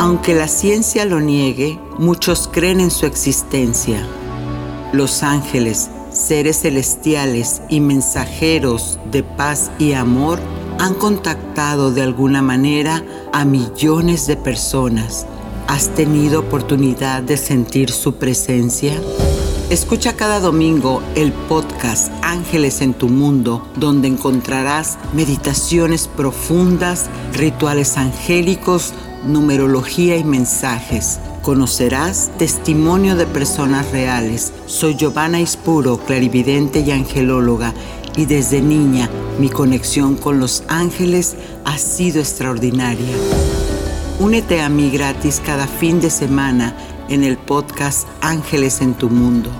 Aunque 0.00 0.32
la 0.32 0.46
ciencia 0.46 1.04
lo 1.04 1.18
niegue, 1.18 1.76
muchos 1.98 2.46
creen 2.46 2.78
en 2.78 2.92
su 2.92 3.04
existencia. 3.04 4.06
Los 4.92 5.24
ángeles, 5.24 5.90
seres 6.12 6.60
celestiales 6.60 7.62
y 7.68 7.80
mensajeros 7.80 9.00
de 9.10 9.24
paz 9.24 9.72
y 9.80 9.94
amor 9.94 10.38
han 10.78 10.94
contactado 10.94 11.90
de 11.90 12.02
alguna 12.02 12.42
manera 12.42 13.02
a 13.32 13.44
millones 13.44 14.28
de 14.28 14.36
personas. 14.36 15.26
¿Has 15.66 15.88
tenido 15.88 16.38
oportunidad 16.38 17.24
de 17.24 17.36
sentir 17.36 17.90
su 17.90 18.14
presencia? 18.14 18.92
Escucha 19.68 20.14
cada 20.14 20.38
domingo 20.38 21.02
el 21.16 21.32
podcast 21.32 22.12
Ángeles 22.22 22.82
en 22.82 22.94
tu 22.94 23.08
Mundo, 23.08 23.66
donde 23.74 24.06
encontrarás 24.06 24.96
meditaciones 25.12 26.06
profundas, 26.06 27.10
rituales 27.34 27.98
angélicos, 27.98 28.94
numerología 29.24 30.16
y 30.16 30.24
mensajes. 30.24 31.20
Conocerás 31.42 32.30
testimonio 32.38 33.16
de 33.16 33.26
personas 33.26 33.90
reales. 33.90 34.52
Soy 34.66 34.94
Giovanna 34.96 35.40
Ispuro, 35.40 35.98
clarividente 35.98 36.80
y 36.80 36.90
angelóloga, 36.90 37.74
y 38.16 38.26
desde 38.26 38.60
niña 38.60 39.08
mi 39.38 39.48
conexión 39.48 40.16
con 40.16 40.40
los 40.40 40.64
ángeles 40.68 41.36
ha 41.64 41.78
sido 41.78 42.20
extraordinaria. 42.20 43.14
Únete 44.20 44.60
a 44.60 44.68
mí 44.68 44.90
gratis 44.90 45.40
cada 45.44 45.66
fin 45.66 46.00
de 46.00 46.10
semana 46.10 46.76
en 47.08 47.22
el 47.22 47.38
podcast 47.38 48.08
Ángeles 48.20 48.80
en 48.80 48.94
tu 48.94 49.08
Mundo. 49.08 49.50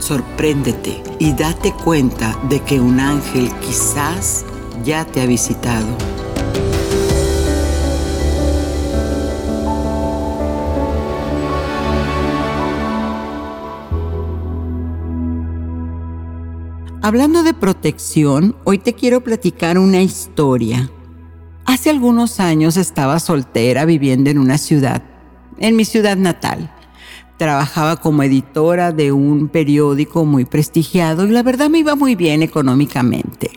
Sorpréndete 0.00 1.02
y 1.20 1.32
date 1.32 1.72
cuenta 1.72 2.36
de 2.48 2.60
que 2.60 2.80
un 2.80 2.98
ángel 2.98 3.50
quizás 3.60 4.44
ya 4.84 5.04
te 5.04 5.20
ha 5.20 5.26
visitado. 5.26 5.86
Hablando 17.04 17.42
de 17.42 17.52
protección, 17.52 18.54
hoy 18.62 18.78
te 18.78 18.94
quiero 18.94 19.24
platicar 19.24 19.76
una 19.76 20.00
historia. 20.02 20.88
Hace 21.64 21.90
algunos 21.90 22.38
años 22.38 22.76
estaba 22.76 23.18
soltera 23.18 23.84
viviendo 23.84 24.30
en 24.30 24.38
una 24.38 24.56
ciudad 24.56 25.02
en 25.58 25.74
mi 25.74 25.84
ciudad 25.84 26.16
natal. 26.16 26.72
Trabajaba 27.36 27.96
como 27.96 28.22
editora 28.22 28.92
de 28.92 29.10
un 29.10 29.48
periódico 29.48 30.24
muy 30.24 30.44
prestigiado 30.44 31.26
y 31.26 31.30
la 31.30 31.42
verdad 31.42 31.68
me 31.70 31.78
iba 31.78 31.96
muy 31.96 32.14
bien 32.14 32.42
económicamente. 32.42 33.50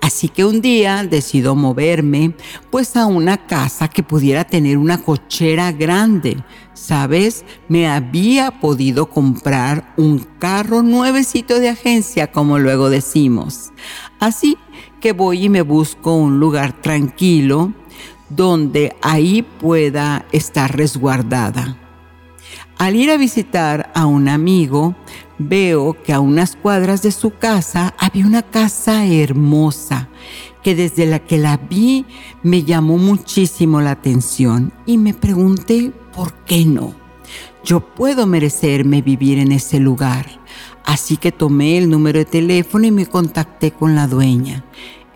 Así 0.00 0.28
que 0.28 0.44
un 0.44 0.60
día 0.60 1.04
decido 1.04 1.54
moverme 1.54 2.34
pues 2.70 2.96
a 2.96 3.06
una 3.06 3.46
casa 3.46 3.88
que 3.88 4.02
pudiera 4.02 4.44
tener 4.44 4.78
una 4.78 5.02
cochera 5.02 5.72
grande. 5.72 6.42
¿Sabes? 6.74 7.44
Me 7.68 7.88
había 7.88 8.60
podido 8.60 9.06
comprar 9.06 9.92
un 9.96 10.18
carro 10.38 10.82
nuevecito 10.82 11.58
de 11.58 11.70
agencia, 11.70 12.30
como 12.30 12.58
luego 12.58 12.90
decimos. 12.90 13.72
Así 14.20 14.56
que 15.00 15.12
voy 15.12 15.44
y 15.44 15.48
me 15.48 15.62
busco 15.62 16.14
un 16.14 16.38
lugar 16.38 16.80
tranquilo 16.80 17.72
donde 18.28 18.94
ahí 19.02 19.42
pueda 19.42 20.26
estar 20.32 20.76
resguardada. 20.76 21.85
Al 22.78 22.94
ir 22.94 23.10
a 23.10 23.16
visitar 23.16 23.90
a 23.94 24.04
un 24.04 24.28
amigo, 24.28 24.94
veo 25.38 25.96
que 26.02 26.12
a 26.12 26.20
unas 26.20 26.56
cuadras 26.56 27.02
de 27.02 27.10
su 27.10 27.30
casa 27.30 27.94
había 27.98 28.26
una 28.26 28.42
casa 28.42 29.06
hermosa 29.06 30.08
que 30.62 30.74
desde 30.74 31.06
la 31.06 31.20
que 31.20 31.38
la 31.38 31.56
vi 31.56 32.04
me 32.42 32.64
llamó 32.64 32.98
muchísimo 32.98 33.80
la 33.80 33.92
atención 33.92 34.72
y 34.84 34.98
me 34.98 35.14
pregunté 35.14 35.90
por 36.14 36.34
qué 36.44 36.66
no. 36.66 36.92
Yo 37.64 37.80
puedo 37.80 38.26
merecerme 38.26 39.00
vivir 39.00 39.38
en 39.38 39.52
ese 39.52 39.80
lugar. 39.80 40.26
Así 40.84 41.16
que 41.16 41.32
tomé 41.32 41.78
el 41.78 41.88
número 41.88 42.18
de 42.18 42.24
teléfono 42.26 42.86
y 42.86 42.90
me 42.90 43.06
contacté 43.06 43.72
con 43.72 43.94
la 43.94 44.06
dueña. 44.06 44.64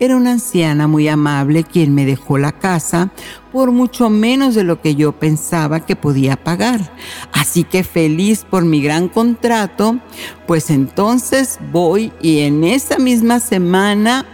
Era 0.01 0.15
una 0.15 0.31
anciana 0.31 0.87
muy 0.87 1.07
amable 1.07 1.63
quien 1.63 1.93
me 1.93 2.07
dejó 2.07 2.39
la 2.39 2.53
casa 2.53 3.11
por 3.51 3.71
mucho 3.71 4.09
menos 4.09 4.55
de 4.55 4.63
lo 4.63 4.81
que 4.81 4.95
yo 4.95 5.11
pensaba 5.11 5.81
que 5.81 5.95
podía 5.95 6.43
pagar. 6.43 6.91
Así 7.31 7.63
que 7.63 7.83
feliz 7.83 8.43
por 8.43 8.65
mi 8.65 8.81
gran 8.81 9.09
contrato, 9.09 9.99
pues 10.47 10.71
entonces 10.71 11.59
voy 11.71 12.11
y 12.19 12.39
en 12.39 12.63
esa 12.63 12.97
misma 12.97 13.39
semana 13.39 14.25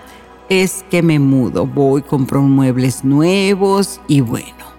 es 0.47 0.85
que 0.89 1.03
me 1.03 1.19
mudo. 1.19 1.66
Voy, 1.66 2.01
compro 2.01 2.41
muebles 2.44 3.03
nuevos 3.03 4.00
y 4.07 4.22
bueno. 4.22 4.76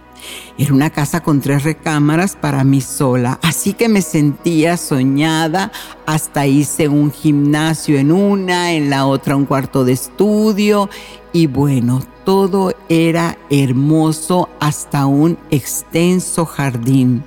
Era 0.59 0.75
una 0.75 0.91
casa 0.91 1.23
con 1.23 1.41
tres 1.41 1.63
recámaras 1.63 2.35
para 2.35 2.65
mí 2.65 2.81
sola, 2.81 3.39
así 3.43 3.75
que 3.75 3.89
me 3.89 4.03
sentía 4.03 4.77
soñada. 4.77 5.71
Hasta 6.07 6.47
hice 6.47 6.89
un 6.89 7.13
gimnasio 7.13 7.99
en 7.99 8.11
una, 8.11 8.73
en 8.73 8.91
la 8.91 9.07
otra 9.07 9.37
un 9.37 9.47
cuarto 9.47 9.85
de 9.85 9.93
estudio 9.93 10.91
y 11.33 11.47
bueno, 11.47 12.03
todo 12.25 12.75
era 12.89 13.39
hermoso 13.51 14.49
hasta 14.61 15.07
un 15.07 15.39
extenso 15.51 16.45
jardín, 16.45 17.23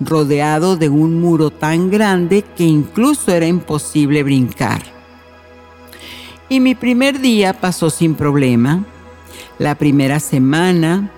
rodeado 0.00 0.76
de 0.76 0.88
un 0.88 1.20
muro 1.20 1.50
tan 1.50 1.90
grande 1.90 2.42
que 2.56 2.64
incluso 2.64 3.32
era 3.32 3.46
imposible 3.46 4.22
brincar. 4.22 4.82
Y 6.48 6.60
mi 6.60 6.74
primer 6.74 7.20
día 7.20 7.52
pasó 7.52 7.90
sin 7.90 8.14
problema. 8.14 8.84
La 9.58 9.76
primera 9.76 10.18
semana 10.18 11.12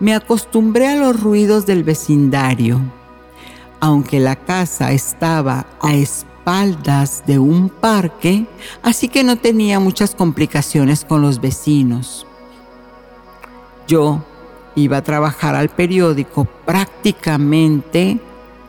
me 0.00 0.14
acostumbré 0.14 0.88
a 0.88 0.96
los 0.96 1.20
ruidos 1.20 1.66
del 1.66 1.84
vecindario. 1.84 2.80
Aunque 3.80 4.20
la 4.20 4.36
casa 4.36 4.92
estaba 4.92 5.66
a 5.80 5.94
espaldas 5.94 7.24
de 7.26 7.38
un 7.38 7.68
parque, 7.68 8.46
así 8.82 9.08
que 9.08 9.24
no 9.24 9.36
tenía 9.36 9.80
muchas 9.80 10.14
complicaciones 10.14 11.04
con 11.04 11.22
los 11.22 11.40
vecinos. 11.40 12.26
Yo 13.86 14.24
iba 14.74 14.98
a 14.98 15.04
trabajar 15.04 15.54
al 15.54 15.68
periódico 15.68 16.44
prácticamente 16.44 18.20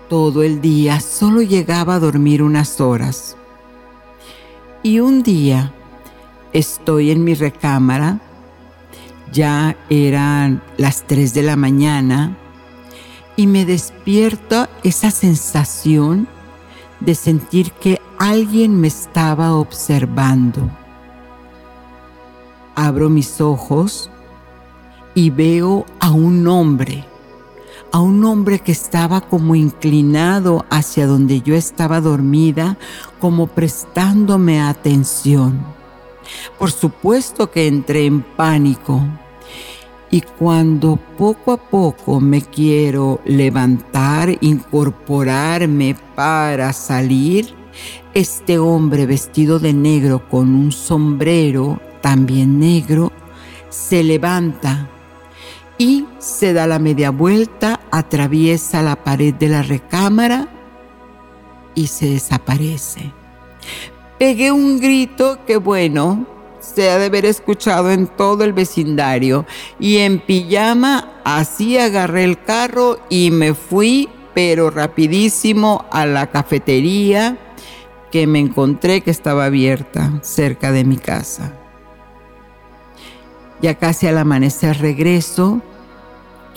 todo 0.09 0.44
el 0.44 0.61
día, 0.61 1.01
solo 1.01 1.41
llegaba 1.41 1.95
a 1.95 1.99
dormir 1.99 2.41
unas 2.41 2.79
horas. 2.79 3.35
Y 4.83 4.99
un 4.99 5.21
día 5.21 5.73
estoy 6.53 7.11
en 7.11 7.23
mi 7.23 7.33
recámara 7.33 8.21
ya 9.31 9.75
eran 9.89 10.61
las 10.77 11.05
3 11.07 11.33
de 11.33 11.43
la 11.43 11.55
mañana 11.55 12.38
y 13.35 13.47
me 13.47 13.65
despierta 13.65 14.69
esa 14.83 15.11
sensación 15.11 16.27
de 16.99 17.15
sentir 17.15 17.71
que 17.73 18.01
alguien 18.17 18.79
me 18.79 18.88
estaba 18.88 19.55
observando. 19.55 20.69
Abro 22.75 23.09
mis 23.09 23.39
ojos 23.39 24.09
y 25.13 25.29
veo 25.29 25.85
a 25.99 26.11
un 26.11 26.47
hombre, 26.47 27.05
a 27.91 27.99
un 27.99 28.23
hombre 28.25 28.59
que 28.59 28.71
estaba 28.71 29.21
como 29.21 29.55
inclinado 29.55 30.65
hacia 30.69 31.07
donde 31.07 31.41
yo 31.41 31.55
estaba 31.55 32.01
dormida, 32.01 32.77
como 33.19 33.47
prestándome 33.47 34.61
atención. 34.61 35.76
Por 36.57 36.71
supuesto 36.71 37.51
que 37.51 37.67
entré 37.67 38.05
en 38.05 38.21
pánico. 38.21 39.01
Y 40.09 40.21
cuando 40.21 40.95
poco 41.17 41.51
a 41.51 41.57
poco 41.57 42.21
me 42.21 42.41
quiero 42.41 43.19
levantar, 43.25 44.38
incorporarme 44.39 45.95
para 46.15 46.71
salir, 46.71 47.53
este 48.13 48.57
hombre 48.57 49.05
vestido 49.05 49.59
de 49.59 49.73
negro 49.73 50.27
con 50.29 50.55
un 50.55 50.71
sombrero 50.71 51.79
también 52.01 52.59
negro 52.59 53.11
se 53.69 54.03
levanta 54.03 54.89
y 55.77 56.05
se 56.17 56.53
da 56.53 56.65
la 56.65 56.79
media 56.79 57.12
vuelta, 57.12 57.79
atraviesa 57.91 58.81
la 58.81 59.03
pared 59.03 59.33
de 59.33 59.50
la 59.50 59.62
recámara 59.62 60.47
y 61.75 61.88
se 61.88 62.09
desaparece. 62.09 63.12
Pegué 64.19 64.51
un 64.51 64.79
grito 64.79 65.39
que 65.45 65.57
bueno, 65.57 66.25
se 66.59 66.89
ha 66.89 66.97
de 66.97 67.05
haber 67.05 67.25
escuchado 67.25 67.91
en 67.91 68.07
todo 68.07 68.43
el 68.43 68.53
vecindario 68.53 69.45
y 69.79 69.97
en 69.97 70.19
pijama 70.19 71.21
así 71.23 71.77
agarré 71.77 72.23
el 72.23 72.41
carro 72.41 72.99
y 73.09 73.29
me 73.31 73.53
fui, 73.53 74.09
pero 74.33 74.69
rapidísimo 74.69 75.85
a 75.91 76.05
la 76.05 76.27
cafetería 76.27 77.37
que 78.11 78.25
me 78.25 78.39
encontré 78.39 79.01
que 79.01 79.11
estaba 79.11 79.45
abierta 79.45 80.19
cerca 80.21 80.71
de 80.71 80.83
mi 80.83 80.97
casa. 80.97 81.53
Ya 83.61 83.75
casi 83.75 84.07
al 84.07 84.17
amanecer 84.17 84.79
regreso 84.79 85.61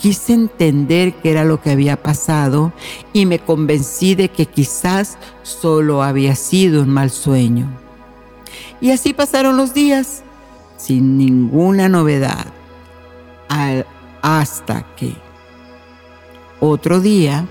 Quise 0.01 0.33
entender 0.33 1.13
qué 1.21 1.29
era 1.29 1.43
lo 1.43 1.61
que 1.61 1.69
había 1.69 2.01
pasado 2.01 2.73
y 3.13 3.27
me 3.27 3.37
convencí 3.37 4.15
de 4.15 4.29
que 4.29 4.47
quizás 4.47 5.19
solo 5.43 6.01
había 6.01 6.35
sido 6.35 6.81
un 6.81 6.89
mal 6.89 7.11
sueño. 7.11 7.69
Y 8.81 8.89
así 8.89 9.13
pasaron 9.13 9.57
los 9.57 9.75
días, 9.75 10.23
sin 10.77 11.19
ninguna 11.19 11.87
novedad, 11.87 12.47
hasta 14.23 14.85
que 14.95 15.13
Otro 16.59 16.99
día 16.99 17.47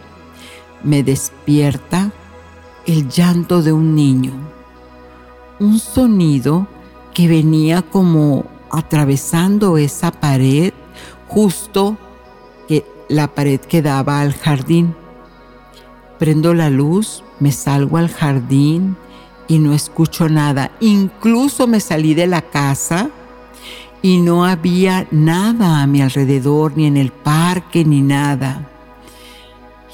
me 0.83 1.03
despierta 1.03 2.11
el 2.87 3.09
llanto 3.09 3.63
de 3.63 3.73
un 3.73 3.95
niño, 3.95 4.33
un 5.61 5.79
sonido 5.79 6.67
que 7.15 7.29
venía 7.29 7.83
como 7.83 8.47
atravesando 8.71 9.79
esa 9.79 10.11
pared 10.11 10.73
justo 11.29 11.97
la 13.11 13.35
pared 13.35 13.61
que 13.61 13.83
daba 13.83 14.21
al 14.21 14.33
jardín. 14.33 14.95
Prendo 16.19 16.55
la 16.55 16.71
luz, 16.71 17.25
me 17.41 17.53
salgo 17.53 17.97
al 17.97 18.09
jardín 18.09 18.97
y 19.49 19.59
no 19.59 19.75
escucho 19.75 20.29
nada. 20.29 20.71
Incluso 20.81 21.67
me 21.67 21.81
salí 21.81 22.15
de 22.15 22.29
la 22.29 22.43
casa 22.43 23.11
y 24.01 24.19
no 24.19 24.45
había 24.45 25.07
nada 25.11 25.83
a 25.83 25.87
mi 25.87 26.01
alrededor, 26.01 26.77
ni 26.77 26.87
en 26.87 26.97
el 26.97 27.11
parque, 27.11 27.85
ni 27.85 28.01
nada. 28.01 28.69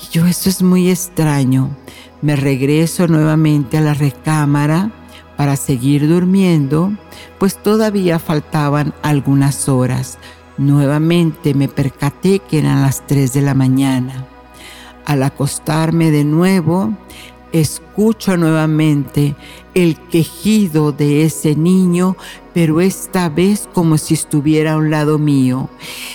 Y 0.02 0.12
yo, 0.12 0.26
eso 0.26 0.50
es 0.50 0.62
muy 0.62 0.90
extraño. 0.90 1.70
Me 2.20 2.36
regreso 2.36 3.08
nuevamente 3.08 3.78
a 3.78 3.80
la 3.80 3.94
recámara 3.94 4.90
para 5.36 5.56
seguir 5.56 6.06
durmiendo, 6.06 6.92
pues 7.38 7.62
todavía 7.62 8.18
faltaban 8.18 8.94
algunas 9.02 9.68
horas. 9.68 10.18
Nuevamente 10.58 11.52
me 11.54 11.68
percaté 11.68 12.38
que 12.38 12.58
eran 12.58 12.82
las 12.82 13.06
3 13.06 13.32
de 13.34 13.42
la 13.42 13.54
mañana. 13.54 14.26
Al 15.04 15.22
acostarme 15.22 16.10
de 16.10 16.24
nuevo, 16.24 16.94
escucho 17.52 18.36
nuevamente 18.36 19.34
el 19.74 19.96
quejido 20.08 20.92
de 20.92 21.24
ese 21.24 21.54
niño, 21.54 22.16
pero 22.54 22.80
esta 22.80 23.28
vez 23.28 23.68
como 23.74 23.98
si 23.98 24.14
estuviera 24.14 24.72
a 24.72 24.76
un 24.78 24.90
lado 24.90 25.18
mío. 25.18 25.68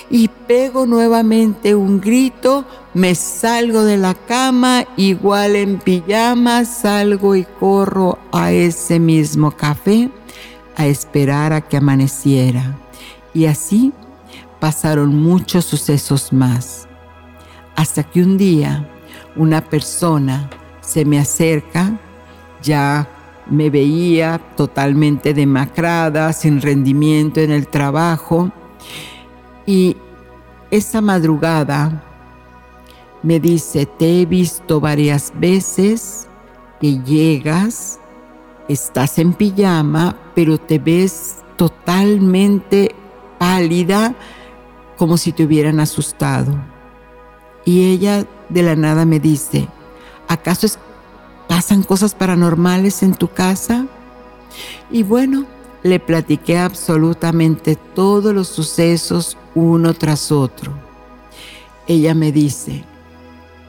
Y 0.09 0.27
pego 0.27 0.87
nuevamente 0.87 1.75
un 1.75 2.01
grito, 2.01 2.65
me 2.95 3.13
salgo 3.13 3.83
de 3.83 3.97
la 3.97 4.15
cama, 4.15 4.85
igual 4.97 5.55
en 5.55 5.77
pijama, 5.77 6.65
salgo 6.65 7.35
y 7.35 7.45
corro 7.59 8.17
a 8.31 8.51
ese 8.51 8.99
mismo 8.99 9.51
café 9.51 10.09
a 10.75 10.87
esperar 10.87 11.53
a 11.53 11.61
que 11.61 11.77
amaneciera. 11.77 12.79
Y 13.33 13.45
así 13.45 13.93
pasaron 14.61 15.13
muchos 15.13 15.65
sucesos 15.65 16.31
más. 16.31 16.87
Hasta 17.75 18.03
que 18.03 18.21
un 18.21 18.37
día 18.37 18.87
una 19.35 19.61
persona 19.61 20.49
se 20.81 21.03
me 21.03 21.19
acerca, 21.19 21.99
ya 22.61 23.07
me 23.49 23.69
veía 23.69 24.39
totalmente 24.55 25.33
demacrada, 25.33 26.31
sin 26.31 26.61
rendimiento 26.61 27.39
en 27.41 27.51
el 27.51 27.67
trabajo. 27.67 28.51
Y 29.65 29.97
esa 30.69 31.01
madrugada 31.01 32.03
me 33.23 33.39
dice, 33.39 33.85
te 33.87 34.21
he 34.21 34.25
visto 34.25 34.79
varias 34.79 35.33
veces 35.35 36.27
que 36.79 36.99
llegas, 36.99 37.99
estás 38.67 39.17
en 39.17 39.33
pijama, 39.33 40.15
pero 40.35 40.57
te 40.57 40.77
ves 40.77 41.37
totalmente 41.55 42.95
pálida, 43.37 44.15
como 45.01 45.17
si 45.17 45.31
te 45.31 45.45
hubieran 45.45 45.79
asustado. 45.79 46.53
Y 47.65 47.89
ella 47.89 48.27
de 48.49 48.61
la 48.61 48.75
nada 48.75 49.03
me 49.03 49.19
dice, 49.19 49.67
¿acaso 50.27 50.67
pasan 51.49 51.81
cosas 51.81 52.13
paranormales 52.13 53.01
en 53.01 53.15
tu 53.15 53.27
casa? 53.27 53.87
Y 54.91 55.01
bueno, 55.01 55.45
le 55.81 55.99
platiqué 55.99 56.59
absolutamente 56.59 57.75
todos 57.95 58.31
los 58.31 58.49
sucesos 58.49 59.39
uno 59.55 59.95
tras 59.95 60.31
otro. 60.31 60.71
Ella 61.87 62.13
me 62.13 62.31
dice, 62.31 62.83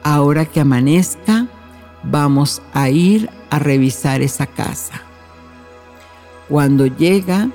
ahora 0.03 0.45
que 0.45 0.59
amanezca, 0.59 1.47
vamos 2.03 2.61
a 2.75 2.91
ir 2.91 3.27
a 3.49 3.57
revisar 3.57 4.21
esa 4.21 4.45
casa. 4.45 5.01
Cuando 6.47 6.85
llega 6.85 7.49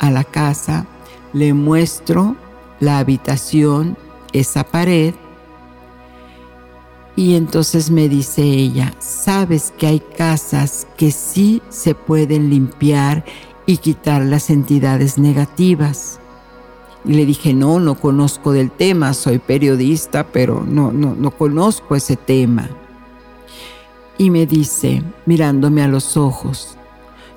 a 0.00 0.10
la 0.10 0.24
casa, 0.24 0.84
le 1.32 1.54
muestro 1.54 2.34
la 2.80 2.98
habitación, 2.98 3.96
esa 4.32 4.64
pared, 4.64 5.14
y 7.16 7.34
entonces 7.34 7.90
me 7.90 8.08
dice 8.08 8.42
ella, 8.42 8.94
sabes 8.98 9.74
que 9.76 9.86
hay 9.86 10.00
casas 10.00 10.86
que 10.96 11.10
sí 11.10 11.60
se 11.68 11.94
pueden 11.94 12.48
limpiar 12.48 13.24
y 13.66 13.76
quitar 13.76 14.22
las 14.22 14.48
entidades 14.48 15.18
negativas. 15.18 16.18
Y 17.04 17.14
le 17.14 17.26
dije, 17.26 17.52
no, 17.52 17.78
no 17.78 17.96
conozco 17.96 18.52
del 18.52 18.70
tema, 18.70 19.12
soy 19.12 19.38
periodista, 19.38 20.28
pero 20.28 20.64
no, 20.66 20.92
no, 20.92 21.14
no 21.14 21.30
conozco 21.30 21.94
ese 21.94 22.16
tema. 22.16 22.70
Y 24.16 24.30
me 24.30 24.46
dice, 24.46 25.02
mirándome 25.26 25.82
a 25.82 25.88
los 25.88 26.16
ojos, 26.16 26.76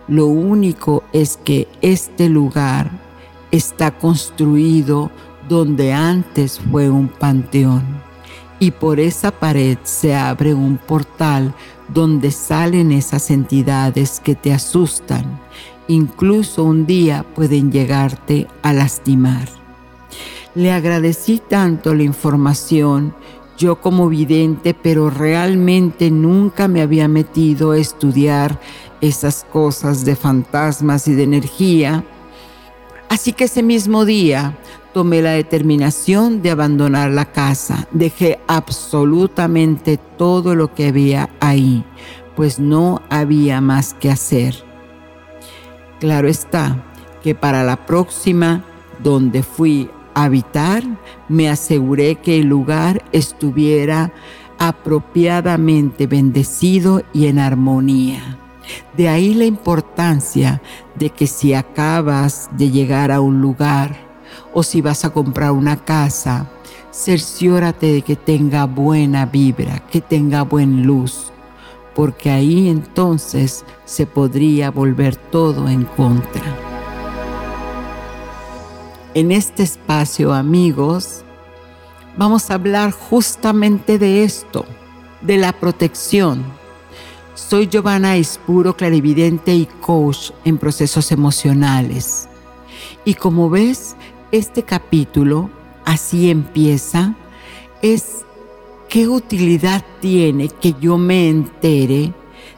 lo 0.07 0.27
único 0.27 1.03
es 1.13 1.37
que 1.43 1.67
este 1.81 2.29
lugar 2.29 2.91
está 3.51 3.97
construido 3.97 5.11
donde 5.47 5.93
antes 5.93 6.59
fue 6.59 6.89
un 6.89 7.07
panteón 7.07 8.03
y 8.63 8.71
por 8.71 9.01
esa 9.01 9.31
pared 9.31 9.77
se 9.83 10.15
abre 10.15 10.53
un 10.53 10.77
portal 10.77 11.53
donde 11.89 12.31
salen 12.31 12.93
esas 12.93 13.29
entidades 13.29 14.21
que 14.21 14.35
te 14.35 14.53
asustan. 14.53 15.41
Incluso 15.89 16.63
un 16.63 16.85
día 16.85 17.25
pueden 17.35 17.73
llegarte 17.73 18.47
a 18.61 18.71
lastimar. 18.71 19.49
Le 20.55 20.71
agradecí 20.71 21.41
tanto 21.45 21.93
la 21.93 22.03
información, 22.03 23.13
yo 23.57 23.81
como 23.81 24.07
vidente, 24.07 24.73
pero 24.73 25.09
realmente 25.09 26.09
nunca 26.09 26.69
me 26.69 26.81
había 26.81 27.09
metido 27.09 27.71
a 27.71 27.77
estudiar 27.77 28.61
esas 29.01 29.45
cosas 29.51 30.05
de 30.05 30.15
fantasmas 30.15 31.09
y 31.09 31.15
de 31.15 31.23
energía. 31.23 32.05
Así 33.09 33.33
que 33.33 33.43
ese 33.43 33.61
mismo 33.61 34.05
día 34.05 34.57
tomé 34.93 35.21
la 35.21 35.31
determinación 35.31 36.41
de 36.41 36.51
abandonar 36.51 37.11
la 37.11 37.25
casa. 37.25 37.87
Dejé 37.91 38.39
absolutamente 38.47 39.97
todo 40.17 40.55
lo 40.55 40.73
que 40.73 40.87
había 40.87 41.29
ahí, 41.39 41.83
pues 42.35 42.59
no 42.59 43.01
había 43.09 43.59
más 43.59 43.93
que 43.95 44.11
hacer. 44.11 44.55
Claro 45.99 46.27
está 46.27 46.83
que 47.23 47.33
para 47.35 47.63
la 47.63 47.85
próxima 47.85 48.63
donde 49.01 49.43
fui 49.43 49.89
a 50.13 50.25
habitar, 50.25 50.83
me 51.27 51.49
aseguré 51.49 52.15
que 52.15 52.39
el 52.39 52.47
lugar 52.47 53.03
estuviera 53.11 54.13
apropiadamente 54.59 56.07
bendecido 56.07 57.01
y 57.13 57.27
en 57.27 57.39
armonía. 57.39 58.37
De 58.95 59.09
ahí 59.09 59.33
la 59.33 59.45
importancia 59.45 60.61
de 60.95 61.09
que 61.09 61.27
si 61.27 61.53
acabas 61.53 62.49
de 62.55 62.69
llegar 62.71 63.11
a 63.11 63.19
un 63.19 63.41
lugar, 63.41 64.12
o 64.53 64.63
si 64.63 64.81
vas 64.81 65.03
a 65.05 65.09
comprar 65.09 65.51
una 65.51 65.77
casa, 65.77 66.47
cerciórate 66.91 67.91
de 67.91 68.01
que 68.03 68.15
tenga 68.15 68.65
buena 68.65 69.25
vibra, 69.25 69.79
que 69.87 69.99
tenga 69.99 70.43
buena 70.43 70.83
luz, 70.83 71.31
porque 71.95 72.29
ahí 72.29 72.69
entonces 72.69 73.65
se 73.85 74.05
podría 74.05 74.71
volver 74.71 75.15
todo 75.15 75.67
en 75.67 75.83
contra. 75.83 76.43
En 79.15 79.31
este 79.31 79.63
espacio, 79.63 80.33
amigos, 80.33 81.23
vamos 82.17 82.49
a 82.49 82.55
hablar 82.55 82.91
justamente 82.91 83.99
de 83.99 84.23
esto, 84.23 84.65
de 85.21 85.37
la 85.37 85.53
protección. 85.53 86.43
Soy 87.35 87.67
Giovanna 87.67 88.15
Espuro, 88.15 88.75
clarividente 88.75 89.53
y 89.53 89.65
coach 89.81 90.31
en 90.45 90.57
procesos 90.57 91.11
emocionales. 91.11 92.27
Y 93.05 93.15
como 93.15 93.49
ves, 93.49 93.95
este 94.33 94.63
capítulo, 94.63 95.51
así 95.85 96.31
empieza, 96.31 97.15
es 97.83 98.25
qué 98.89 99.07
utilidad 99.07 99.85
tiene 100.01 100.49
que 100.49 100.73
yo 100.81 100.97
me 100.97 101.29
entere 101.29 102.13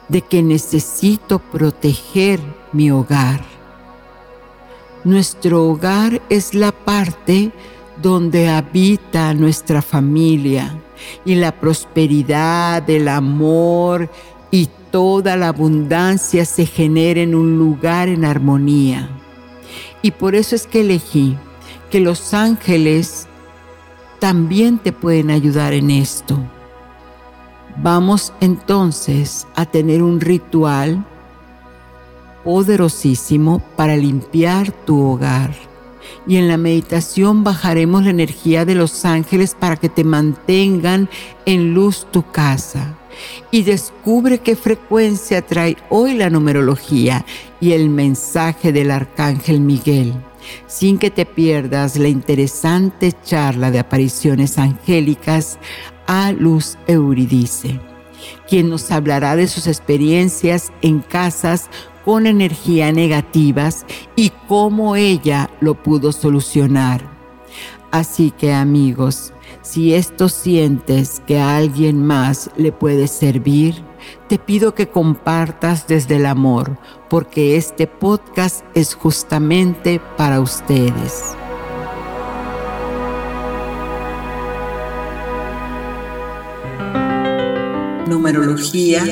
de 0.08 0.22
que 0.22 0.42
necesito 0.42 1.38
proteger 1.38 2.40
mi 2.72 2.90
hogar. 2.90 3.44
Nuestro 5.04 5.68
hogar 5.68 6.22
es 6.30 6.54
la 6.54 6.72
parte 6.72 7.52
donde 8.00 8.48
habita 8.48 9.34
nuestra 9.34 9.82
familia 9.82 10.78
y 11.26 11.34
la 11.34 11.52
prosperidad, 11.52 12.88
el 12.88 13.06
amor 13.06 14.10
y 14.50 14.70
toda 14.90 15.36
la 15.36 15.48
abundancia 15.48 16.46
se 16.46 16.64
genera 16.64 17.20
en 17.20 17.34
un 17.34 17.58
lugar 17.58 18.08
en 18.08 18.24
armonía. 18.24 19.10
Y 20.00 20.12
por 20.12 20.34
eso 20.34 20.56
es 20.56 20.66
que 20.66 20.80
elegí 20.80 21.36
que 21.96 22.00
los 22.02 22.34
ángeles 22.34 23.26
también 24.18 24.76
te 24.76 24.92
pueden 24.92 25.30
ayudar 25.30 25.72
en 25.72 25.90
esto. 25.90 26.36
Vamos 27.78 28.34
entonces 28.40 29.46
a 29.54 29.64
tener 29.64 30.02
un 30.02 30.20
ritual 30.20 31.06
poderosísimo 32.44 33.60
para 33.76 33.96
limpiar 33.96 34.72
tu 34.72 35.00
hogar 35.00 35.54
y 36.26 36.36
en 36.36 36.48
la 36.48 36.58
meditación 36.58 37.44
bajaremos 37.44 38.04
la 38.04 38.10
energía 38.10 38.66
de 38.66 38.74
los 38.74 39.06
ángeles 39.06 39.56
para 39.58 39.76
que 39.76 39.88
te 39.88 40.04
mantengan 40.04 41.08
en 41.46 41.72
luz 41.72 42.06
tu 42.10 42.30
casa. 42.30 42.98
Y 43.50 43.62
descubre 43.62 44.40
qué 44.40 44.54
frecuencia 44.54 45.40
trae 45.40 45.78
hoy 45.88 46.12
la 46.12 46.28
numerología 46.28 47.24
y 47.58 47.72
el 47.72 47.88
mensaje 47.88 48.70
del 48.70 48.90
arcángel 48.90 49.60
Miguel, 49.60 50.12
sin 50.66 50.98
que 50.98 51.10
te 51.10 51.26
pierdas 51.26 51.96
la 51.96 52.08
interesante 52.08 53.12
charla 53.24 53.70
de 53.70 53.78
apariciones 53.78 54.58
angélicas 54.58 55.58
a 56.06 56.32
Luz 56.32 56.76
Euridice, 56.86 57.80
quien 58.48 58.68
nos 58.68 58.90
hablará 58.90 59.36
de 59.36 59.48
sus 59.48 59.66
experiencias 59.66 60.72
en 60.82 61.00
casas 61.00 61.68
con 62.04 62.26
energía 62.26 62.92
negativas 62.92 63.84
y 64.14 64.30
cómo 64.46 64.94
ella 64.94 65.50
lo 65.60 65.74
pudo 65.74 66.12
solucionar. 66.12 67.16
Así 67.90 68.30
que 68.30 68.52
amigos, 68.52 69.32
si 69.62 69.94
esto 69.94 70.28
sientes 70.28 71.20
que 71.26 71.38
a 71.38 71.56
alguien 71.56 72.04
más 72.06 72.50
le 72.56 72.70
puede 72.70 73.08
servir, 73.08 73.82
te 74.28 74.38
pido 74.38 74.74
que 74.74 74.88
compartas 74.88 75.86
desde 75.86 76.16
el 76.16 76.26
amor, 76.26 76.78
porque 77.08 77.56
este 77.56 77.86
podcast 77.86 78.64
es 78.74 78.94
justamente 78.94 80.00
para 80.16 80.40
ustedes. 80.40 81.34
Numerología 88.06 89.02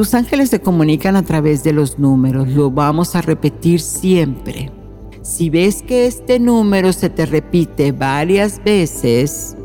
tus 0.00 0.14
ángeles 0.14 0.48
se 0.48 0.60
comunican 0.60 1.14
a 1.16 1.22
través 1.22 1.62
de 1.62 1.74
los 1.74 1.98
números, 1.98 2.48
lo 2.48 2.70
vamos 2.70 3.16
a 3.16 3.20
repetir 3.20 3.80
siempre. 3.80 4.72
Si 5.20 5.50
ves 5.50 5.82
que 5.82 6.06
este 6.06 6.40
número 6.40 6.94
se 6.94 7.10
te 7.10 7.26
repite 7.26 7.92
varias 7.92 8.64
veces, 8.64 9.58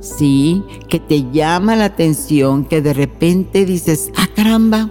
sí, 0.00 0.62
que 0.88 0.98
te 0.98 1.30
llama 1.30 1.76
la 1.76 1.86
atención, 1.86 2.64
que 2.64 2.82
de 2.82 2.92
repente 2.92 3.64
dices, 3.64 4.10
ah 4.16 4.28
caramba, 4.34 4.90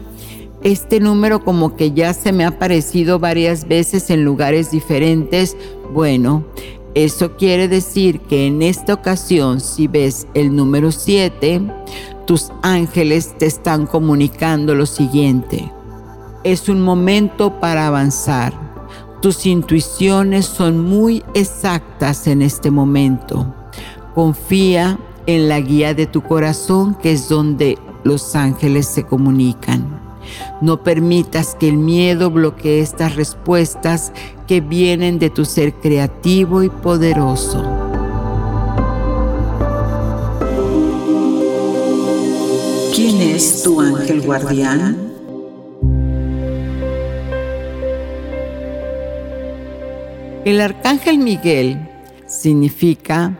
este 0.63 0.99
número 0.99 1.43
como 1.43 1.75
que 1.75 1.91
ya 1.91 2.13
se 2.13 2.31
me 2.31 2.43
ha 2.45 2.49
aparecido 2.49 3.19
varias 3.19 3.67
veces 3.67 4.09
en 4.09 4.23
lugares 4.23 4.71
diferentes, 4.71 5.55
bueno, 5.93 6.45
eso 6.95 7.37
quiere 7.37 7.67
decir 7.67 8.19
que 8.21 8.47
en 8.47 8.61
esta 8.61 8.93
ocasión, 8.93 9.61
si 9.61 9.87
ves 9.87 10.27
el 10.33 10.55
número 10.55 10.91
7, 10.91 11.61
tus 12.25 12.51
ángeles 12.61 13.37
te 13.37 13.45
están 13.45 13.85
comunicando 13.87 14.75
lo 14.75 14.85
siguiente. 14.85 15.71
Es 16.43 16.67
un 16.67 16.81
momento 16.81 17.59
para 17.59 17.87
avanzar. 17.87 18.53
Tus 19.21 19.45
intuiciones 19.45 20.45
son 20.45 20.79
muy 20.83 21.23
exactas 21.33 22.27
en 22.27 22.41
este 22.41 22.71
momento. 22.71 23.55
Confía 24.19 24.99
en 25.27 25.47
la 25.47 25.61
guía 25.61 25.93
de 25.93 26.05
tu 26.05 26.21
corazón, 26.21 26.93
que 26.95 27.13
es 27.13 27.29
donde 27.29 27.77
los 28.03 28.35
ángeles 28.35 28.85
se 28.85 29.05
comunican. 29.05 29.97
No 30.59 30.83
permitas 30.83 31.55
que 31.55 31.69
el 31.69 31.77
miedo 31.77 32.29
bloquee 32.29 32.81
estas 32.81 33.15
respuestas 33.15 34.11
que 34.45 34.59
vienen 34.59 35.19
de 35.19 35.29
tu 35.29 35.45
ser 35.45 35.73
creativo 35.73 36.63
y 36.63 36.69
poderoso. 36.69 37.63
¿Quién 42.93 43.21
es 43.21 43.63
tu 43.63 43.79
ángel 43.79 44.19
guardián? 44.19 44.97
El 50.43 50.59
arcángel 50.59 51.19
Miguel 51.19 51.87
significa 52.27 53.33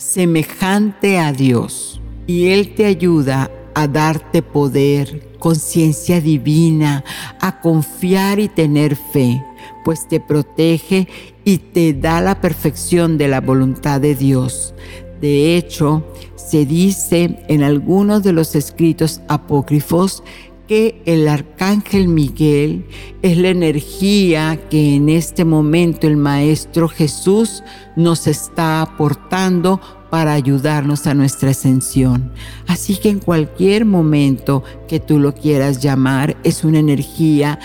semejante 0.00 1.18
a 1.18 1.30
Dios 1.32 2.00
y 2.26 2.48
él 2.48 2.74
te 2.74 2.86
ayuda 2.86 3.50
a 3.74 3.86
darte 3.86 4.40
poder, 4.40 5.28
conciencia 5.38 6.22
divina, 6.22 7.04
a 7.38 7.60
confiar 7.60 8.40
y 8.40 8.48
tener 8.48 8.96
fe, 8.96 9.44
pues 9.84 10.08
te 10.08 10.18
protege 10.18 11.06
y 11.44 11.58
te 11.58 11.92
da 11.92 12.22
la 12.22 12.40
perfección 12.40 13.18
de 13.18 13.28
la 13.28 13.42
voluntad 13.42 14.00
de 14.00 14.14
Dios. 14.14 14.74
De 15.20 15.56
hecho, 15.56 16.02
se 16.34 16.64
dice 16.64 17.44
en 17.48 17.62
algunos 17.62 18.22
de 18.22 18.32
los 18.32 18.54
escritos 18.54 19.20
apócrifos 19.28 20.22
que 20.70 21.02
el 21.04 21.26
arcángel 21.26 22.06
Miguel 22.06 22.84
es 23.22 23.36
la 23.36 23.48
energía 23.48 24.68
que 24.70 24.94
en 24.94 25.08
este 25.08 25.44
momento 25.44 26.06
el 26.06 26.16
Maestro 26.16 26.86
Jesús 26.86 27.64
nos 27.96 28.28
está 28.28 28.80
aportando 28.80 29.80
para 30.12 30.32
ayudarnos 30.32 31.08
a 31.08 31.14
nuestra 31.14 31.50
ascensión. 31.50 32.32
Así 32.68 32.94
que 32.94 33.08
en 33.08 33.18
cualquier 33.18 33.84
momento 33.84 34.62
que 34.86 35.00
tú 35.00 35.18
lo 35.18 35.34
quieras 35.34 35.82
llamar, 35.82 36.36
es 36.44 36.62
una 36.62 36.78
energía 36.78 37.58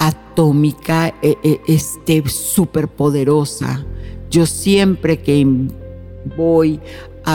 atómica, 0.00 1.14
eh, 1.22 1.36
eh, 1.44 1.60
este, 1.68 2.28
súper 2.28 2.88
poderosa. 2.88 3.86
Yo 4.30 4.46
siempre 4.46 5.22
que 5.22 5.46
voy 6.36 6.80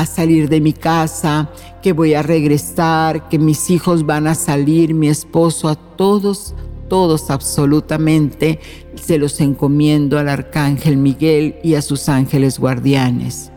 a 0.01 0.07
salir 0.07 0.49
de 0.49 0.59
mi 0.59 0.73
casa, 0.73 1.51
que 1.83 1.93
voy 1.93 2.15
a 2.15 2.23
regresar, 2.23 3.29
que 3.29 3.37
mis 3.37 3.69
hijos 3.69 4.07
van 4.07 4.25
a 4.25 4.33
salir, 4.33 4.95
mi 4.95 5.07
esposo, 5.07 5.69
a 5.69 5.75
todos, 5.75 6.55
todos 6.89 7.29
absolutamente 7.29 8.59
se 8.95 9.19
los 9.19 9.39
encomiendo 9.39 10.17
al 10.17 10.29
arcángel 10.29 10.97
Miguel 10.97 11.57
y 11.63 11.75
a 11.75 11.83
sus 11.83 12.09
ángeles 12.09 12.57
guardianes. 12.57 13.51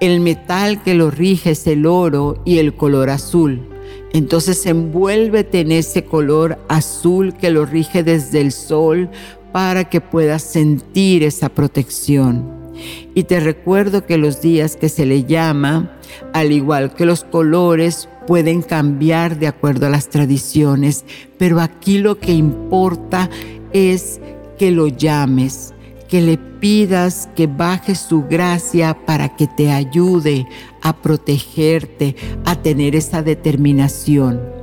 El 0.00 0.20
metal 0.20 0.82
que 0.82 0.94
lo 0.94 1.10
rige 1.10 1.50
es 1.50 1.66
el 1.66 1.84
oro 1.84 2.40
y 2.46 2.58
el 2.58 2.74
color 2.74 3.10
azul. 3.10 3.68
Entonces 4.14 4.64
envuélvete 4.64 5.60
en 5.60 5.72
ese 5.72 6.04
color 6.04 6.58
azul 6.68 7.34
que 7.34 7.50
lo 7.50 7.66
rige 7.66 8.02
desde 8.02 8.40
el 8.40 8.52
sol 8.52 9.10
para 9.52 9.84
que 9.90 10.00
puedas 10.00 10.42
sentir 10.42 11.22
esa 11.22 11.50
protección. 11.50 12.57
Y 13.14 13.24
te 13.24 13.40
recuerdo 13.40 14.06
que 14.06 14.18
los 14.18 14.40
días 14.40 14.76
que 14.76 14.88
se 14.88 15.06
le 15.06 15.24
llama, 15.24 15.98
al 16.32 16.52
igual 16.52 16.94
que 16.94 17.06
los 17.06 17.24
colores, 17.24 18.08
pueden 18.26 18.62
cambiar 18.62 19.38
de 19.38 19.46
acuerdo 19.46 19.86
a 19.86 19.90
las 19.90 20.08
tradiciones, 20.08 21.04
pero 21.38 21.60
aquí 21.60 21.98
lo 21.98 22.18
que 22.18 22.32
importa 22.32 23.30
es 23.72 24.20
que 24.58 24.70
lo 24.70 24.88
llames, 24.88 25.72
que 26.08 26.20
le 26.20 26.36
pidas 26.36 27.28
que 27.34 27.46
baje 27.46 27.94
su 27.94 28.24
gracia 28.24 28.96
para 29.06 29.36
que 29.36 29.46
te 29.46 29.70
ayude 29.70 30.46
a 30.82 30.96
protegerte, 30.96 32.16
a 32.44 32.56
tener 32.56 32.96
esa 32.96 33.22
determinación. 33.22 34.57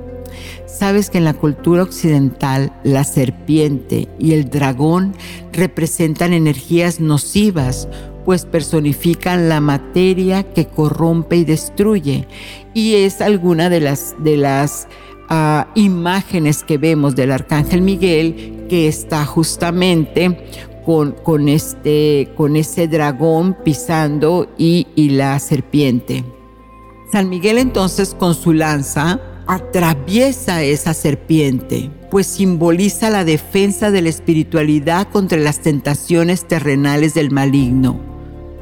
Sabes 0.78 1.10
que 1.10 1.20
en 1.20 1.24
la 1.24 1.34
cultura 1.34 1.84
occidental 1.84 2.74
la 2.84 3.06
serpiente 3.06 4.10
y 4.20 4.34
el 4.34 4.50
dragón 4.50 5.14
representan 5.54 6.34
energías 6.34 7.00
nocivas, 7.00 7.88
pues 8.26 8.44
personifican 8.44 9.48
la 9.48 9.62
materia 9.62 10.44
que 10.44 10.68
corrompe 10.68 11.38
y 11.38 11.46
destruye. 11.46 12.28
Y 12.74 12.96
es 12.96 13.22
alguna 13.22 13.70
de 13.70 13.80
las, 13.80 14.16
de 14.20 14.36
las 14.36 14.90
ah, 15.30 15.70
imágenes 15.76 16.62
que 16.62 16.78
vemos 16.78 17.16
del 17.16 17.32
arcángel 17.32 17.82
Miguel 17.82 18.66
que 18.68 18.90
está 18.90 19.26
justamente 19.26 20.46
con, 20.86 21.14
con, 21.14 21.48
este, 21.48 22.34
con 22.36 22.58
ese 22.58 22.90
dragón 22.90 23.56
pisando 23.64 24.54
y, 24.58 24.88
y 24.96 25.12
la 25.12 25.40
serpiente. 25.40 26.26
San 27.14 27.30
Miguel 27.30 27.60
entonces 27.60 28.14
con 28.14 28.36
su 28.36 28.52
lanza 28.52 29.22
atraviesa 29.48 30.64
esa 30.64 30.94
serpiente, 30.94 31.90
pues 32.10 32.28
simboliza 32.28 33.10
la 33.10 33.26
defensa 33.26 33.92
de 33.92 34.02
la 34.02 34.10
espiritualidad 34.10 35.08
contra 35.10 35.38
las 35.38 35.60
tentaciones 35.60 36.48
terrenales 36.48 37.14
del 37.14 37.32
maligno. 37.32 38.15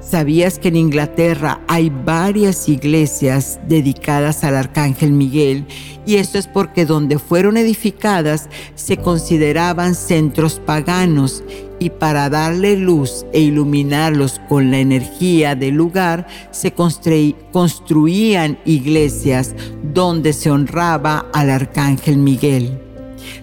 ¿Sabías 0.06 0.60
que 0.60 0.68
en 0.68 0.76
Inglaterra 0.76 1.62
hay 1.68 1.90
varias 1.90 2.68
iglesias 2.68 3.60
dedicadas 3.68 4.44
al 4.44 4.56
Arcángel 4.56 5.12
Miguel? 5.12 5.66
Y 6.06 6.18
esto 6.18 6.38
es 6.38 6.48
porque 6.48 6.86
donde 6.86 7.18
fueron 7.18 7.58
edificadas 7.58 8.50
se 8.76 8.98
consideraban 8.98 9.96
centros 9.96 10.60
paganos 10.64 11.44
y 11.80 11.90
para 11.90 12.30
darle 12.30 12.76
luz 12.76 13.26
e 13.32 13.40
iluminarlos 13.40 14.40
con 14.50 14.72
la 14.72 14.80
energía 14.80 15.56
del 15.56 15.76
lugar 15.76 16.28
se 16.52 16.74
construían 16.74 18.60
iglesias 18.66 19.56
donde 19.94 20.34
se 20.34 20.52
honraba 20.52 21.26
al 21.34 21.50
arcángel 21.50 22.18
Miguel. 22.18 22.78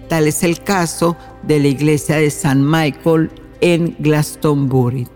Tal 0.08 0.28
es 0.28 0.42
el 0.42 0.60
caso 0.60 1.16
de 1.42 1.58
la 1.58 1.68
iglesia 1.68 2.16
de 2.16 2.30
San 2.30 2.68
Michael 2.68 3.30
en 3.60 3.96
Glastonbury. 3.98 5.08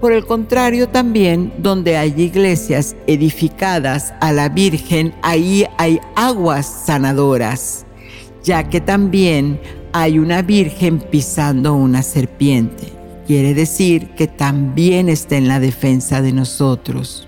Por 0.00 0.12
el 0.12 0.26
contrario, 0.26 0.88
también 0.88 1.52
donde 1.58 1.96
hay 1.96 2.14
iglesias 2.16 2.94
edificadas 3.08 4.14
a 4.20 4.30
la 4.30 4.48
Virgen, 4.48 5.12
ahí 5.22 5.66
hay 5.76 5.98
aguas 6.14 6.84
sanadoras, 6.86 7.84
ya 8.44 8.68
que 8.68 8.80
también 8.80 9.60
hay 9.92 10.20
una 10.20 10.42
virgen 10.42 11.00
pisando 11.00 11.74
una 11.74 12.02
serpiente. 12.02 12.92
Quiere 13.26 13.54
decir 13.54 14.10
que 14.10 14.28
también 14.28 15.08
está 15.08 15.36
en 15.36 15.48
la 15.48 15.58
defensa 15.58 16.22
de 16.22 16.32
nosotros. 16.32 17.26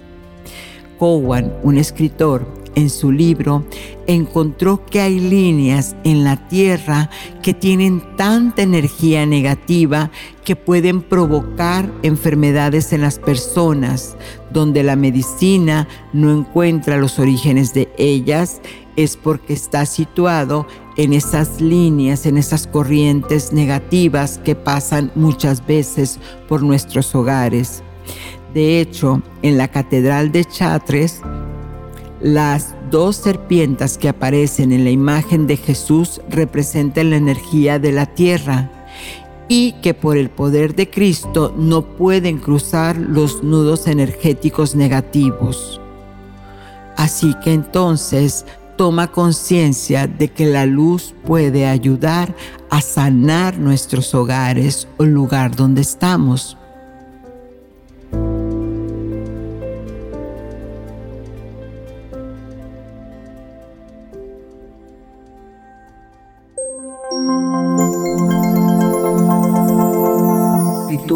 Cowan, 0.98 1.52
un 1.64 1.76
escritor, 1.76 2.46
en 2.74 2.90
su 2.90 3.12
libro, 3.12 3.64
encontró 4.06 4.84
que 4.86 5.00
hay 5.00 5.20
líneas 5.20 5.96
en 6.04 6.24
la 6.24 6.48
Tierra 6.48 7.10
que 7.42 7.54
tienen 7.54 8.02
tanta 8.16 8.62
energía 8.62 9.26
negativa 9.26 10.10
que 10.44 10.56
pueden 10.56 11.02
provocar 11.02 11.90
enfermedades 12.02 12.92
en 12.92 13.02
las 13.02 13.18
personas, 13.18 14.16
donde 14.52 14.82
la 14.82 14.96
medicina 14.96 15.86
no 16.12 16.30
encuentra 16.30 16.96
los 16.96 17.18
orígenes 17.18 17.72
de 17.74 17.88
ellas, 17.98 18.60
es 18.96 19.16
porque 19.16 19.52
está 19.52 19.86
situado 19.86 20.66
en 20.96 21.12
esas 21.12 21.60
líneas, 21.60 22.26
en 22.26 22.36
esas 22.36 22.66
corrientes 22.66 23.52
negativas 23.52 24.38
que 24.38 24.54
pasan 24.54 25.10
muchas 25.14 25.66
veces 25.66 26.18
por 26.48 26.62
nuestros 26.62 27.14
hogares. 27.14 27.82
De 28.52 28.80
hecho, 28.80 29.22
en 29.42 29.56
la 29.56 29.68
Catedral 29.68 30.32
de 30.32 30.44
Chartres, 30.44 31.22
las 32.20 32.74
dos 32.90 33.16
serpientes 33.16 33.96
que 33.96 34.08
aparecen 34.08 34.72
en 34.72 34.84
la 34.84 34.90
imagen 34.90 35.46
de 35.46 35.56
Jesús 35.56 36.20
representan 36.28 37.10
la 37.10 37.16
energía 37.16 37.78
de 37.78 37.92
la 37.92 38.06
tierra 38.06 38.70
y 39.48 39.72
que 39.82 39.94
por 39.94 40.16
el 40.16 40.30
poder 40.30 40.74
de 40.74 40.90
Cristo 40.90 41.52
no 41.56 41.82
pueden 41.82 42.38
cruzar 42.38 42.96
los 42.96 43.42
nudos 43.42 43.86
energéticos 43.86 44.76
negativos. 44.76 45.80
Así 46.96 47.34
que 47.42 47.52
entonces 47.52 48.44
toma 48.76 49.10
conciencia 49.10 50.06
de 50.06 50.28
que 50.28 50.46
la 50.46 50.66
luz 50.66 51.14
puede 51.26 51.66
ayudar 51.66 52.34
a 52.70 52.80
sanar 52.80 53.58
nuestros 53.58 54.14
hogares 54.14 54.86
o 54.98 55.04
lugar 55.04 55.56
donde 55.56 55.80
estamos. 55.80 56.56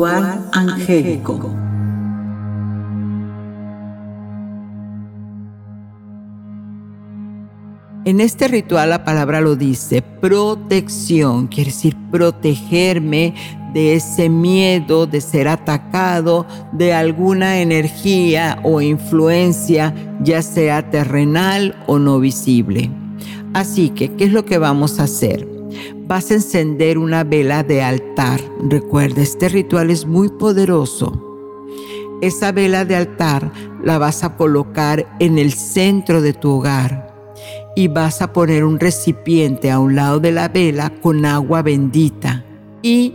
Angélico. 0.07 1.51
En 8.05 8.21
este 8.21 8.49
ritual 8.49 8.91
la 8.91 9.03
palabra 9.03 9.41
lo 9.41 9.57
dice, 9.57 10.03
protección, 10.03 11.47
quiere 11.47 11.71
decir 11.71 11.97
protegerme 12.11 13.35
de 13.73 13.95
ese 13.95 14.29
miedo 14.29 15.07
de 15.07 15.23
ser 15.23 15.49
atacado, 15.49 16.47
de 16.73 16.93
alguna 16.93 17.61
energía 17.61 18.61
o 18.63 18.83
influencia, 18.83 19.95
ya 20.23 20.43
sea 20.43 20.91
terrenal 20.91 21.83
o 21.87 21.99
no 21.99 22.21
visible. 22.21 22.91
Así 23.55 23.89
que, 23.89 24.13
¿qué 24.13 24.25
es 24.25 24.33
lo 24.33 24.45
que 24.45 24.59
vamos 24.59 25.01
a 25.01 25.05
hacer? 25.05 25.54
Vas 26.07 26.31
a 26.31 26.35
encender 26.35 26.99
una 26.99 27.25
vela 27.25 27.63
de 27.63 27.83
altar. 27.83 28.41
Recuerda, 28.69 29.23
este 29.23 29.49
ritual 29.49 29.91
es 29.91 30.07
muy 30.07 30.29
poderoso. 30.29 31.13
Esa 32.21 32.53
vela 32.53 32.85
de 32.85 32.97
altar 32.97 33.51
la 33.83 33.99
vas 33.99 34.25
a 34.25 34.37
colocar 34.37 35.07
en 35.19 35.39
el 35.39 35.53
centro 35.53 36.23
de 36.23 36.33
tu 36.33 36.51
hogar 36.51 37.13
y 37.77 37.89
vas 37.89 38.23
a 38.23 38.33
poner 38.33 38.65
un 38.65 38.79
recipiente 38.79 39.71
a 39.71 39.79
un 39.79 39.97
lado 39.97 40.21
de 40.21 40.33
la 40.33 40.49
vela 40.49 40.91
con 41.03 41.25
agua 41.27 41.63
bendita. 41.63 42.45
Y 42.83 43.15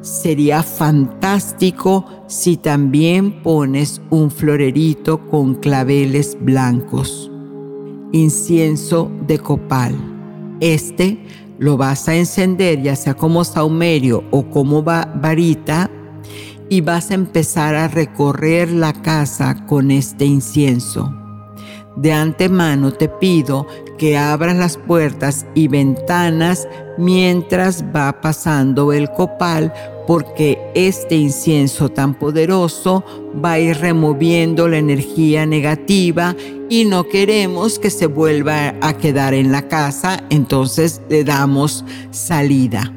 sería 0.00 0.62
fantástico 0.62 2.04
si 2.28 2.56
también 2.56 3.42
pones 3.42 4.00
un 4.10 4.30
florerito 4.30 5.26
con 5.28 5.54
claveles 5.54 6.36
blancos 6.40 7.30
incienso 8.12 9.10
de 9.26 9.38
copal. 9.38 9.94
Este 10.60 11.18
lo 11.58 11.76
vas 11.76 12.08
a 12.08 12.14
encender 12.14 12.82
ya 12.82 12.96
sea 12.96 13.14
como 13.14 13.44
saumerio 13.44 14.24
o 14.30 14.48
como 14.50 14.82
varita 14.82 15.90
y 16.68 16.80
vas 16.80 17.10
a 17.10 17.14
empezar 17.14 17.74
a 17.74 17.88
recorrer 17.88 18.70
la 18.70 18.92
casa 18.92 19.66
con 19.66 19.90
este 19.90 20.24
incienso. 20.24 21.12
De 21.96 22.12
antemano 22.12 22.92
te 22.92 23.08
pido 23.08 23.66
que 23.96 24.18
abras 24.18 24.56
las 24.56 24.76
puertas 24.76 25.46
y 25.54 25.68
ventanas 25.68 26.68
mientras 26.98 27.84
va 27.94 28.20
pasando 28.20 28.92
el 28.92 29.10
copal 29.10 29.72
porque 30.06 30.58
este 30.74 31.16
incienso 31.16 31.88
tan 31.88 32.14
poderoso 32.14 33.04
va 33.44 33.52
a 33.52 33.58
ir 33.58 33.76
removiendo 33.78 34.68
la 34.68 34.78
energía 34.78 35.46
negativa 35.46 36.36
y 36.68 36.84
no 36.84 37.04
queremos 37.04 37.78
que 37.78 37.90
se 37.90 38.06
vuelva 38.06 38.74
a 38.80 38.96
quedar 38.96 39.34
en 39.34 39.52
la 39.52 39.68
casa, 39.68 40.22
entonces 40.30 41.00
le 41.08 41.24
damos 41.24 41.84
salida. 42.10 42.92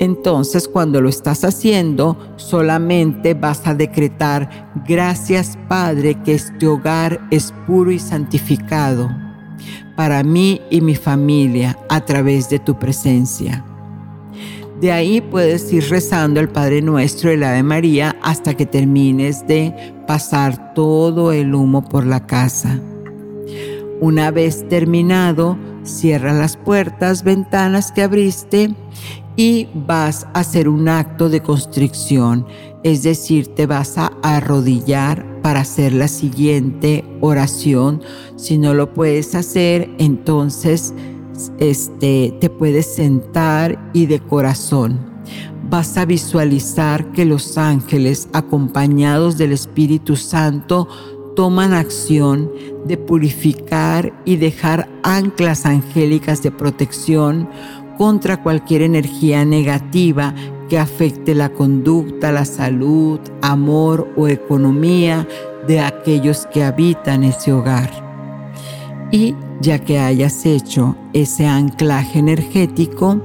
Entonces 0.00 0.66
cuando 0.66 1.00
lo 1.00 1.08
estás 1.08 1.44
haciendo, 1.44 2.18
solamente 2.36 3.34
vas 3.34 3.64
a 3.64 3.74
decretar, 3.74 4.72
gracias 4.86 5.56
Padre 5.68 6.20
que 6.24 6.34
este 6.34 6.66
hogar 6.66 7.20
es 7.30 7.54
puro 7.66 7.92
y 7.92 8.00
santificado 8.00 9.08
para 9.96 10.22
mí 10.24 10.60
y 10.70 10.80
mi 10.80 10.96
familia 10.96 11.78
a 11.88 12.00
través 12.04 12.48
de 12.48 12.58
tu 12.58 12.76
presencia. 12.78 13.64
De 14.82 14.90
ahí 14.90 15.20
puedes 15.20 15.72
ir 15.72 15.88
rezando 15.90 16.40
el 16.40 16.48
Padre 16.48 16.82
Nuestro 16.82 17.30
el 17.30 17.44
Ave 17.44 17.62
María 17.62 18.16
hasta 18.20 18.54
que 18.54 18.66
termines 18.66 19.46
de 19.46 19.72
pasar 20.08 20.74
todo 20.74 21.30
el 21.30 21.54
humo 21.54 21.88
por 21.88 22.04
la 22.04 22.26
casa. 22.26 22.80
Una 24.00 24.32
vez 24.32 24.68
terminado, 24.68 25.56
cierra 25.84 26.32
las 26.32 26.56
puertas, 26.56 27.22
ventanas 27.22 27.92
que 27.92 28.02
abriste 28.02 28.74
y 29.36 29.68
vas 29.72 30.26
a 30.34 30.40
hacer 30.40 30.68
un 30.68 30.88
acto 30.88 31.28
de 31.28 31.42
constricción, 31.42 32.44
es 32.82 33.04
decir, 33.04 33.54
te 33.54 33.66
vas 33.66 33.96
a 33.98 34.10
arrodillar 34.24 35.24
para 35.42 35.60
hacer 35.60 35.92
la 35.92 36.08
siguiente 36.08 37.04
oración. 37.20 38.02
Si 38.34 38.58
no 38.58 38.74
lo 38.74 38.92
puedes 38.92 39.36
hacer, 39.36 39.88
entonces 39.98 40.92
este, 41.58 42.36
te 42.40 42.50
puedes 42.50 42.86
sentar 42.86 43.90
y 43.92 44.06
de 44.06 44.20
corazón 44.20 45.12
vas 45.72 45.96
a 45.96 46.04
visualizar 46.04 47.12
que 47.12 47.24
los 47.24 47.56
ángeles, 47.56 48.28
acompañados 48.34 49.38
del 49.38 49.52
Espíritu 49.52 50.16
Santo, 50.16 50.86
toman 51.34 51.72
acción 51.72 52.52
de 52.84 52.98
purificar 52.98 54.12
y 54.26 54.36
dejar 54.36 54.90
anclas 55.02 55.64
angélicas 55.64 56.42
de 56.42 56.50
protección 56.50 57.48
contra 57.96 58.42
cualquier 58.42 58.82
energía 58.82 59.46
negativa 59.46 60.34
que 60.68 60.78
afecte 60.78 61.34
la 61.34 61.48
conducta, 61.48 62.32
la 62.32 62.44
salud, 62.44 63.18
amor 63.40 64.12
o 64.14 64.28
economía 64.28 65.26
de 65.66 65.80
aquellos 65.80 66.46
que 66.52 66.64
habitan 66.64 67.24
ese 67.24 67.50
hogar. 67.50 68.11
Y 69.12 69.36
ya 69.60 69.78
que 69.78 69.98
hayas 69.98 70.46
hecho 70.46 70.96
ese 71.12 71.46
anclaje 71.46 72.18
energético, 72.18 73.20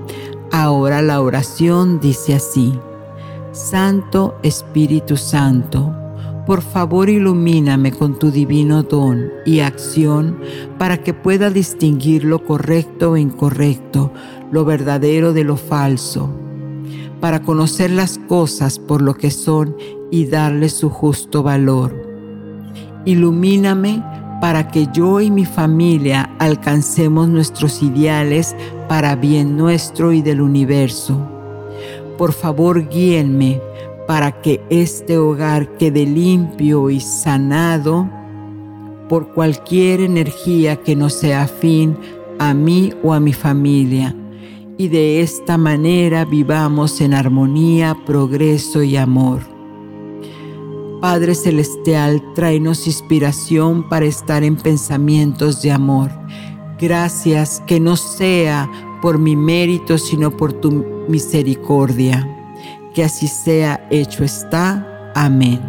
ahora 0.52 1.02
la 1.02 1.22
oración 1.22 2.02
dice 2.02 2.36
así, 2.36 2.78
Santo 3.54 4.38
Espíritu 4.44 5.16
Santo, 5.16 5.96
por 6.46 6.62
favor 6.62 7.10
ilumíname 7.10 7.94
con 7.94 8.20
tu 8.20 8.32
divino 8.32 8.84
don 8.84 9.32
y 9.46 9.62
acción 9.62 10.40
para 10.78 11.02
que 11.04 11.14
pueda 11.14 11.50
distinguir 11.50 12.26
lo 12.26 12.44
correcto 12.44 13.16
e 13.16 13.22
incorrecto, 13.22 14.12
lo 14.52 14.66
verdadero 14.66 15.32
de 15.32 15.46
lo 15.46 15.56
falso, 15.56 16.30
para 17.22 17.44
conocer 17.44 17.92
las 17.92 18.18
cosas 18.18 18.78
por 18.78 19.02
lo 19.02 19.16
que 19.16 19.32
son 19.32 19.76
y 20.12 20.26
darles 20.26 20.74
su 20.74 20.90
justo 20.90 21.44
valor. 21.44 21.96
Ilumíname 23.06 24.04
para 24.40 24.70
que 24.70 24.88
yo 24.94 25.20
y 25.20 25.32
mi 25.32 25.46
familia 25.46 26.30
alcancemos 26.40 27.28
nuestros 27.28 27.82
ideales 27.82 28.56
para 28.88 29.16
bien 29.16 29.58
nuestro 29.58 30.14
y 30.14 30.22
del 30.22 30.42
universo. 30.42 31.20
Por 32.18 32.34
favor, 32.34 32.88
guíenme 32.90 33.62
para 34.08 34.42
que 34.42 34.62
este 34.70 35.18
hogar 35.18 35.78
quede 35.78 36.06
limpio 36.06 36.90
y 36.90 37.00
sanado 37.00 38.10
por 39.10 39.34
cualquier 39.34 40.02
energía 40.02 40.78
que 40.78 40.96
no 40.96 41.10
sea 41.10 41.44
afín 41.44 41.98
a 42.40 42.54
mí 42.54 42.94
o 43.04 43.14
a 43.14 43.20
mi 43.20 43.34
familia. 43.34 44.16
Y 44.78 44.90
de 44.90 45.22
esta 45.22 45.58
manera 45.58 46.24
vivamos 46.26 47.02
en 47.02 47.14
armonía, 47.14 47.98
progreso 48.06 48.84
y 48.84 48.96
amor. 48.96 49.57
Padre 51.02 51.36
Celestial, 51.36 52.24
tráenos 52.34 52.88
inspiración 52.88 53.88
para 53.88 54.06
estar 54.06 54.44
en 54.44 54.56
pensamientos 54.56 55.62
de 55.62 55.72
amor. 55.72 56.10
Gracias 56.80 57.62
que 57.68 57.80
no 57.80 57.96
sea 57.96 58.68
por 59.00 59.20
mi 59.20 59.36
mérito, 59.36 60.00
sino 60.00 60.36
por 60.36 60.54
tu 60.54 60.84
misericordia. 61.08 62.28
Que 62.96 63.04
así 63.04 63.28
sea, 63.28 63.88
hecho 63.92 64.24
está. 64.24 65.12
Amén. 65.14 65.62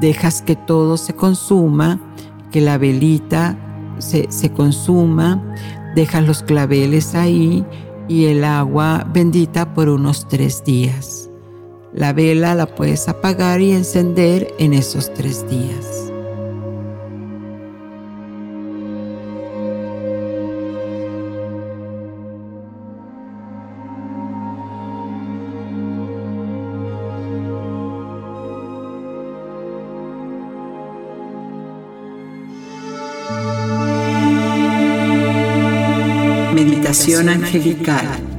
Dejas 0.00 0.40
que 0.40 0.56
todo 0.56 0.96
se 0.96 1.14
consuma, 1.14 2.00
que 2.50 2.62
la 2.62 2.78
velita 2.78 3.58
se, 3.98 4.26
se 4.32 4.52
consuma, 4.52 5.54
dejas 5.94 6.26
los 6.26 6.42
claveles 6.42 7.14
ahí 7.14 7.62
y 8.08 8.24
el 8.24 8.42
agua 8.42 9.06
bendita 9.12 9.74
por 9.74 9.90
unos 9.90 10.28
tres 10.28 10.64
días. 10.64 11.23
La 11.94 12.12
vela 12.12 12.56
la 12.56 12.66
puedes 12.66 13.06
apagar 13.08 13.60
y 13.60 13.70
encender 13.70 14.52
en 14.58 14.74
esos 14.74 15.14
tres 15.14 15.48
días. 15.48 16.10
Meditación 36.54 37.28
angelical. 37.28 38.33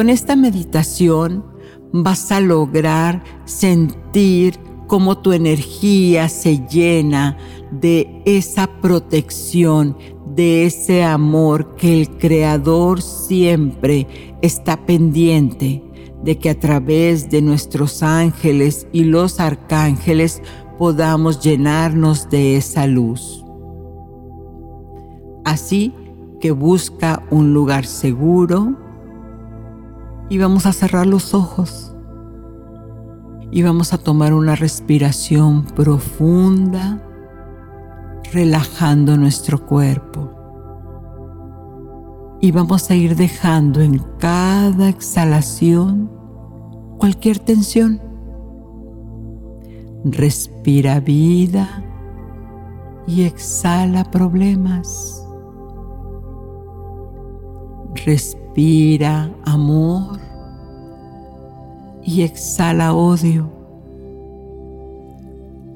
Con 0.00 0.08
esta 0.08 0.34
meditación 0.34 1.44
vas 1.92 2.32
a 2.32 2.40
lograr 2.40 3.22
sentir 3.44 4.58
cómo 4.86 5.18
tu 5.18 5.32
energía 5.32 6.30
se 6.30 6.66
llena 6.68 7.36
de 7.70 8.22
esa 8.24 8.80
protección, 8.80 9.98
de 10.34 10.64
ese 10.64 11.04
amor 11.04 11.76
que 11.76 12.00
el 12.00 12.16
Creador 12.16 13.02
siempre 13.02 14.06
está 14.40 14.86
pendiente 14.86 15.84
de 16.24 16.38
que 16.38 16.48
a 16.48 16.58
través 16.58 17.28
de 17.28 17.42
nuestros 17.42 18.02
ángeles 18.02 18.86
y 18.92 19.04
los 19.04 19.38
arcángeles 19.38 20.40
podamos 20.78 21.40
llenarnos 21.40 22.30
de 22.30 22.56
esa 22.56 22.86
luz. 22.86 23.44
Así 25.44 25.92
que 26.40 26.52
busca 26.52 27.22
un 27.30 27.52
lugar 27.52 27.84
seguro 27.84 28.79
y 30.30 30.38
vamos 30.38 30.64
a 30.64 30.72
cerrar 30.72 31.06
los 31.06 31.34
ojos 31.34 31.92
y 33.50 33.62
vamos 33.62 33.92
a 33.92 33.98
tomar 33.98 34.32
una 34.32 34.54
respiración 34.54 35.64
profunda, 35.64 37.02
relajando 38.32 39.16
nuestro 39.16 39.66
cuerpo. 39.66 40.30
Y 42.40 42.52
vamos 42.52 42.90
a 42.90 42.94
ir 42.94 43.16
dejando 43.16 43.80
en 43.80 43.98
cada 44.18 44.88
exhalación 44.88 46.08
cualquier 46.96 47.40
tensión. 47.40 48.00
Respira 50.04 51.00
vida 51.00 51.84
y 53.08 53.24
exhala 53.24 54.04
problemas. 54.04 55.26
Respira 58.06 58.39
amor 59.44 60.18
y 62.02 62.22
exhala 62.22 62.94
odio. 62.94 63.48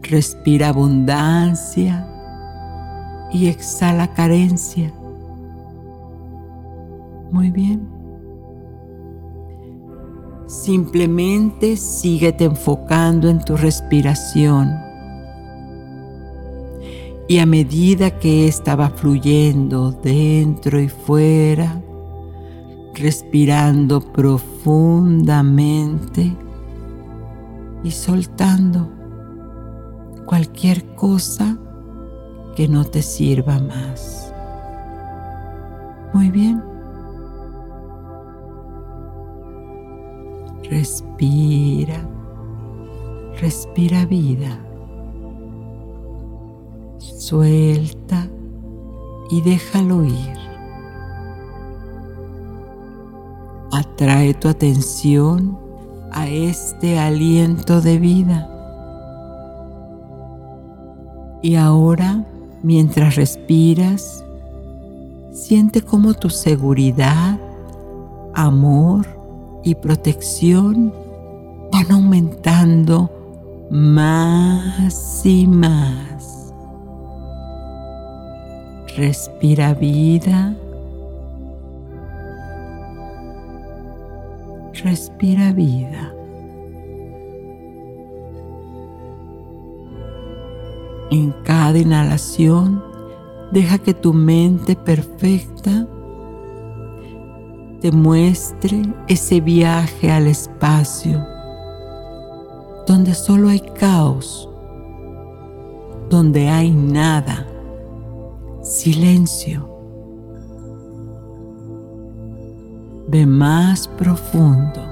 Respira 0.02 0.68
abundancia 0.68 2.06
y 3.32 3.46
exhala 3.46 4.12
carencia. 4.12 4.92
Muy 7.30 7.50
bien. 7.50 7.88
Simplemente 10.46 11.76
síguete 11.76 12.44
enfocando 12.44 13.28
en 13.28 13.38
tu 13.40 13.56
respiración. 13.56 14.72
Y 17.26 17.38
a 17.38 17.46
medida 17.46 18.18
que 18.18 18.46
estaba 18.46 18.90
fluyendo 18.90 19.90
dentro 19.90 20.78
y 20.78 20.88
fuera, 20.88 21.80
respirando 22.94 24.00
profundamente 24.00 26.34
y 27.82 27.90
soltando 27.90 28.88
cualquier 30.24 30.94
cosa 30.94 31.58
que 32.56 32.68
no 32.68 32.84
te 32.84 33.02
sirva 33.02 33.58
más. 33.58 34.32
Muy 36.12 36.30
bien. 36.30 36.62
Respira, 40.70 42.08
respira 43.40 44.06
vida. 44.06 44.60
Suelta 46.98 48.28
y 49.30 49.40
déjalo 49.42 50.04
ir. 50.04 50.43
Atrae 53.74 54.34
tu 54.34 54.46
atención 54.46 55.58
a 56.12 56.28
este 56.28 56.96
aliento 56.96 57.80
de 57.80 57.98
vida. 57.98 58.48
Y 61.42 61.56
ahora, 61.56 62.24
mientras 62.62 63.16
respiras, 63.16 64.24
siente 65.32 65.82
como 65.82 66.14
tu 66.14 66.30
seguridad, 66.30 67.36
amor 68.32 69.08
y 69.64 69.74
protección 69.74 70.94
van 71.72 71.90
aumentando 71.90 73.10
más 73.72 75.26
y 75.26 75.48
más. 75.48 76.54
Respira 78.96 79.74
vida. 79.74 80.54
Respira 84.84 85.52
vida. 85.52 86.14
En 91.10 91.32
cada 91.42 91.78
inhalación, 91.78 92.84
deja 93.50 93.78
que 93.78 93.94
tu 93.94 94.12
mente 94.12 94.76
perfecta 94.76 95.88
te 97.80 97.90
muestre 97.92 98.82
ese 99.08 99.40
viaje 99.40 100.12
al 100.12 100.26
espacio 100.26 101.24
donde 102.86 103.14
solo 103.14 103.48
hay 103.48 103.60
caos, 103.60 104.50
donde 106.10 106.50
hay 106.50 106.70
nada, 106.70 107.46
silencio. 108.62 109.73
Más 113.14 113.86
profundo. 113.86 114.82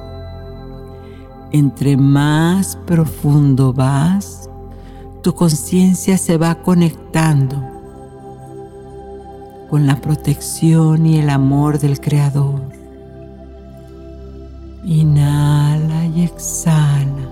Entre 1.51 1.97
más 1.97 2.77
profundo 2.87 3.73
vas, 3.73 4.49
tu 5.23 5.35
conciencia 5.35 6.17
se 6.17 6.39
va 6.39 6.55
conectando 6.55 7.61
con 9.69 9.89
la 9.89 10.01
protección 10.01 11.05
y 11.05 11.19
el 11.19 11.31
amor 11.31 11.81
del 11.81 11.99
Creador. 11.99 12.63
Inhala 14.85 16.07
y 16.07 16.23
exhala. 16.23 17.29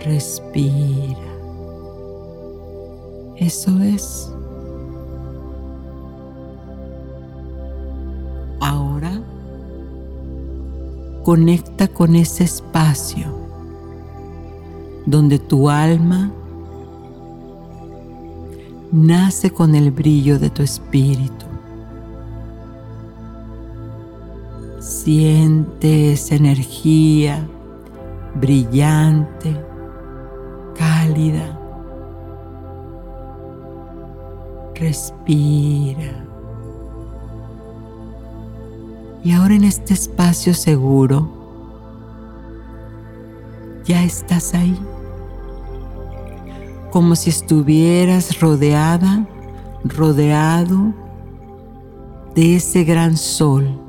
Respira. 0.00 1.18
Eso 3.36 3.78
es. 3.82 4.32
Conecta 11.30 11.86
con 11.86 12.16
ese 12.16 12.42
espacio 12.42 13.28
donde 15.06 15.38
tu 15.38 15.70
alma 15.70 16.32
nace 18.90 19.52
con 19.52 19.76
el 19.76 19.92
brillo 19.92 20.40
de 20.40 20.50
tu 20.50 20.64
espíritu. 20.64 21.46
Siente 24.80 26.14
esa 26.14 26.34
energía 26.34 27.46
brillante, 28.34 29.56
cálida. 30.74 31.56
Respira. 34.74 36.29
Y 39.22 39.32
ahora 39.32 39.54
en 39.54 39.64
este 39.64 39.92
espacio 39.94 40.54
seguro, 40.54 41.28
ya 43.84 44.02
estás 44.02 44.54
ahí. 44.54 44.78
como 46.90 47.14
si 47.14 47.30
estuvieras 47.30 48.40
rodeada, 48.40 49.24
rodeado 49.84 50.92
de 52.34 52.56
ese 52.56 52.82
gran 52.84 53.16
sol, 53.16 53.80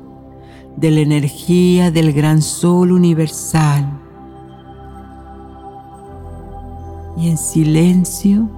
de 0.76 0.90
la 0.90 1.00
energía 1.00 1.90
del 1.90 2.12
gran 2.12 2.42
sol 2.42 2.92
universal. 2.92 4.00
Y 7.16 7.28
en 7.28 7.36
silencio 7.36 8.48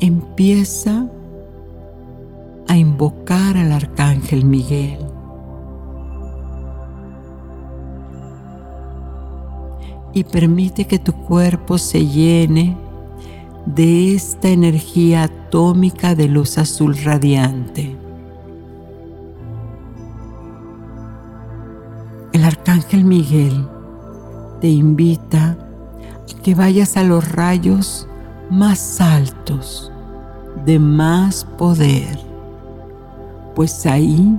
empieza 0.00 1.00
a 1.00 1.21
invocar 2.76 3.56
al 3.56 3.72
arcángel 3.72 4.44
Miguel. 4.44 4.98
Y 10.14 10.24
permite 10.24 10.86
que 10.86 10.98
tu 10.98 11.12
cuerpo 11.12 11.78
se 11.78 12.06
llene 12.06 12.76
de 13.66 14.14
esta 14.14 14.48
energía 14.48 15.24
atómica 15.24 16.14
de 16.14 16.28
luz 16.28 16.58
azul 16.58 16.96
radiante. 16.96 17.96
El 22.32 22.44
arcángel 22.44 23.04
Miguel 23.04 23.68
te 24.60 24.68
invita 24.68 25.56
a 25.58 26.42
que 26.42 26.54
vayas 26.54 26.96
a 26.96 27.04
los 27.04 27.30
rayos 27.32 28.08
más 28.50 29.00
altos, 29.00 29.92
de 30.66 30.78
más 30.78 31.44
poder, 31.44 32.31
pues 33.54 33.86
ahí 33.86 34.38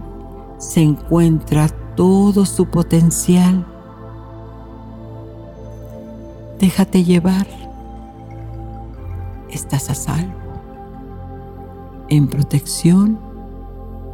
se 0.57 0.81
encuentra 0.81 1.67
todo 1.95 2.45
su 2.45 2.65
potencial. 2.65 3.65
Déjate 6.59 7.03
llevar 7.03 7.45
estás 9.49 9.89
a 9.89 9.95
salvo, 9.95 10.33
en 12.09 12.27
protección 12.27 13.19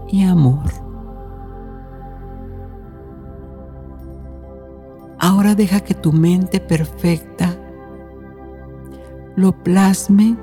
y 0.09 0.23
amor. 0.23 0.69
Ahora 5.17 5.55
deja 5.55 5.81
que 5.81 5.93
tu 5.93 6.11
mente 6.11 6.59
perfecta 6.59 7.55
lo 9.35 9.51
plasme 9.51 10.37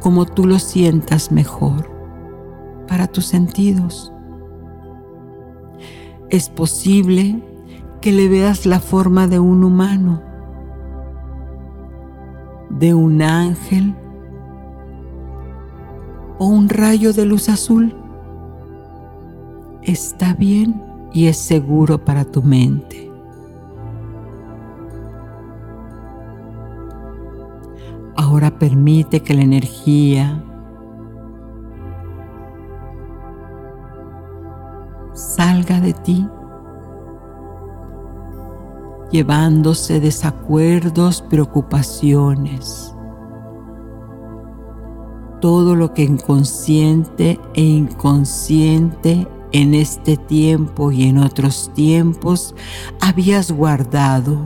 como 0.00 0.26
tú 0.26 0.46
lo 0.46 0.58
sientas 0.58 1.30
mejor 1.30 1.97
para 2.88 3.06
tus 3.06 3.26
sentidos. 3.26 4.12
Es 6.30 6.48
posible 6.48 7.42
que 8.00 8.12
le 8.12 8.28
veas 8.28 8.66
la 8.66 8.80
forma 8.80 9.28
de 9.28 9.38
un 9.38 9.62
humano, 9.64 10.22
de 12.70 12.94
un 12.94 13.22
ángel 13.22 13.94
o 16.38 16.46
un 16.46 16.68
rayo 16.68 17.12
de 17.12 17.26
luz 17.26 17.48
azul. 17.48 17.94
Está 19.82 20.34
bien 20.34 20.82
y 21.12 21.26
es 21.26 21.36
seguro 21.36 22.04
para 22.04 22.24
tu 22.24 22.42
mente. 22.42 23.10
Ahora 28.16 28.58
permite 28.58 29.20
que 29.20 29.32
la 29.34 29.42
energía 29.42 30.44
salga 35.38 35.80
de 35.80 35.92
ti, 35.92 36.26
llevándose 39.12 40.00
desacuerdos, 40.00 41.22
preocupaciones 41.22 42.92
todo 45.40 45.76
lo 45.76 45.94
que 45.94 46.02
inconsciente 46.02 47.38
e 47.54 47.62
inconsciente 47.62 49.28
en 49.52 49.74
este 49.74 50.16
tiempo 50.16 50.90
y 50.90 51.04
en 51.04 51.18
otros 51.18 51.70
tiempos 51.72 52.56
habías 53.00 53.52
guardado. 53.52 54.36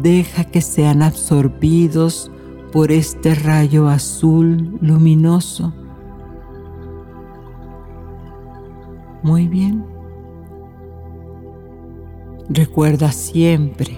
Deja 0.00 0.44
que 0.44 0.62
sean 0.62 1.02
absorbidos 1.02 2.30
por 2.72 2.90
este 2.90 3.34
rayo 3.34 3.90
azul 3.90 4.78
luminoso. 4.80 5.74
Muy 9.22 9.46
bien. 9.46 9.84
Recuerda 12.48 13.12
siempre 13.12 13.96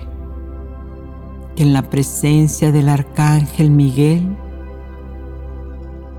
que 1.57 1.63
en 1.63 1.73
la 1.73 1.83
presencia 1.83 2.71
del 2.71 2.91
Arcángel 2.91 3.71
Miguel 3.71 4.37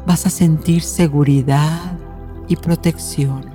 vas 0.08 0.26
a 0.26 0.32
sentir 0.32 0.82
seguridad 0.82 2.00
y 2.48 2.56
protección. 2.56 3.46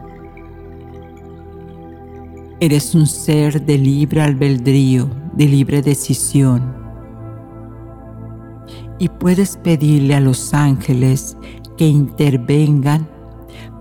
Eres 2.60 2.94
un 2.94 3.06
ser 3.06 3.64
de 3.64 3.76
libre 3.76 4.22
albedrío, 4.22 5.10
de 5.32 5.46
libre 5.46 5.82
decisión. 5.82 6.76
Y 9.00 9.08
puedes 9.08 9.56
pedirle 9.56 10.14
a 10.14 10.20
los 10.20 10.54
ángeles 10.54 11.36
que 11.76 11.88
intervengan 11.88 13.08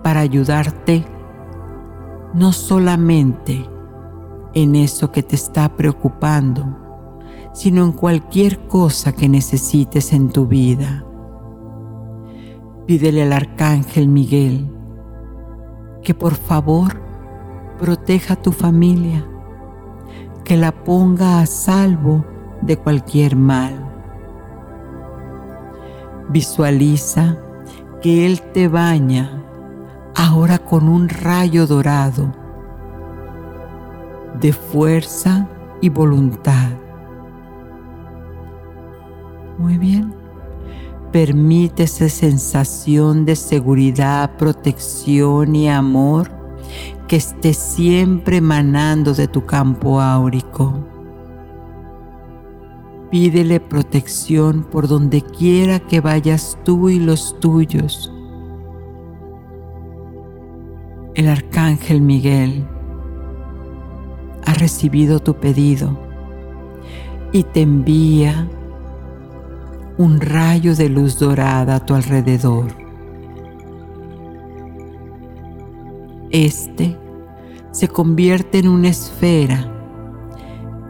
para 0.01 0.21
ayudarte 0.21 1.05
no 2.34 2.52
solamente 2.52 3.65
en 4.54 4.76
eso 4.76 5.12
que 5.12 5.24
te 5.24 5.36
está 5.36 5.76
preocupando, 5.76 6.78
sino 7.54 7.84
en 7.84 7.92
cualquier 7.92 8.68
cosa 8.68 9.12
que 9.12 9.28
necesites 9.28 10.13
en 10.13 10.30
tu 10.30 10.48
vida. 10.48 11.06
Pídele 12.86 13.24
al 13.24 13.34
arcángel 13.34 14.08
Miguel 14.08 14.76
que 16.04 16.13
por 16.13 16.36
favor 16.36 17.02
proteja 17.80 18.34
a 18.34 18.42
tu 18.42 18.52
familia, 18.52 19.26
que 20.44 20.58
la 20.58 20.72
ponga 20.72 21.39
a 21.39 21.46
salvo 21.46 22.26
de 22.62 22.78
cualquier 22.78 23.36
mal. 23.36 23.86
Visualiza 26.30 27.38
que 28.02 28.26
Él 28.26 28.42
te 28.54 28.68
baña 28.68 29.44
ahora 30.19 30.60
con 30.60 30.89
un 30.89 31.08
rayo 31.08 31.65
dorado 31.65 32.34
de 34.41 34.51
fuerza 34.51 35.47
y 35.82 35.88
voluntad 35.88 36.71
muy 39.58 39.77
bien. 39.77 40.13
Permite 41.12 41.84
esa 41.84 42.10
sensación 42.10 43.25
de 43.25 43.36
seguridad, 43.36 44.38
protección 44.38 45.55
y 45.55 45.69
amor 45.69 46.29
que 47.08 47.15
esté 47.15 47.53
siempre 47.53 48.38
emanando 48.38 49.13
de 49.13 49.27
tu 49.27 49.45
campo 49.45 49.99
áurico. 49.99 50.86
Pídele 53.10 53.60
protección 53.60 54.63
por 54.63 54.88
donde 54.88 55.21
quiera 55.21 55.79
que 55.79 55.99
vayas 55.99 56.58
tú 56.63 56.89
y 56.89 56.99
los 56.99 57.39
tuyos. 57.39 58.13
El 61.15 61.28
arcángel 61.28 62.02
Miguel 62.02 62.65
ha 64.45 64.54
recibido 64.54 65.19
tu 65.19 65.36
pedido 65.36 65.98
y 67.32 67.43
te 67.43 67.62
envía 67.62 68.48
un 69.98 70.22
rayo 70.22 70.76
de 70.76 70.88
luz 70.88 71.19
dorada 71.19 71.76
a 71.76 71.86
tu 71.86 71.93
alrededor. 71.93 72.67
Este 76.30 76.95
se 77.72 77.88
convierte 77.88 78.60
en 78.60 78.67
una 78.67 78.89
esfera 78.89 79.72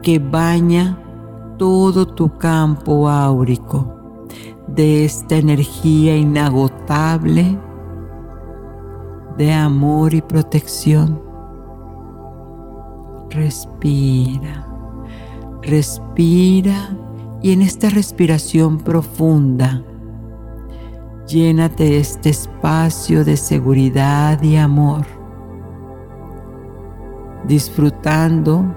que 0.02 0.20
baña 0.20 1.02
todo 1.58 2.06
tu 2.06 2.38
campo 2.38 3.10
áurico 3.10 3.96
de 4.68 5.06
esta 5.06 5.38
energía 5.38 6.16
inagotable 6.16 7.58
de 9.40 9.54
amor 9.54 10.14
y 10.14 10.22
protección. 10.22 11.22
Respira, 13.30 14.68
respira 15.62 16.90
y 17.42 17.54
en 17.54 17.62
esta 17.62 17.90
respiración 17.90 18.80
profunda, 18.80 19.82
llénate 21.26 22.00
este 22.00 22.32
espacio 22.32 23.24
de 23.24 23.38
seguridad 23.38 24.44
y 24.44 24.58
amor, 24.58 25.06
disfrutando 27.48 28.76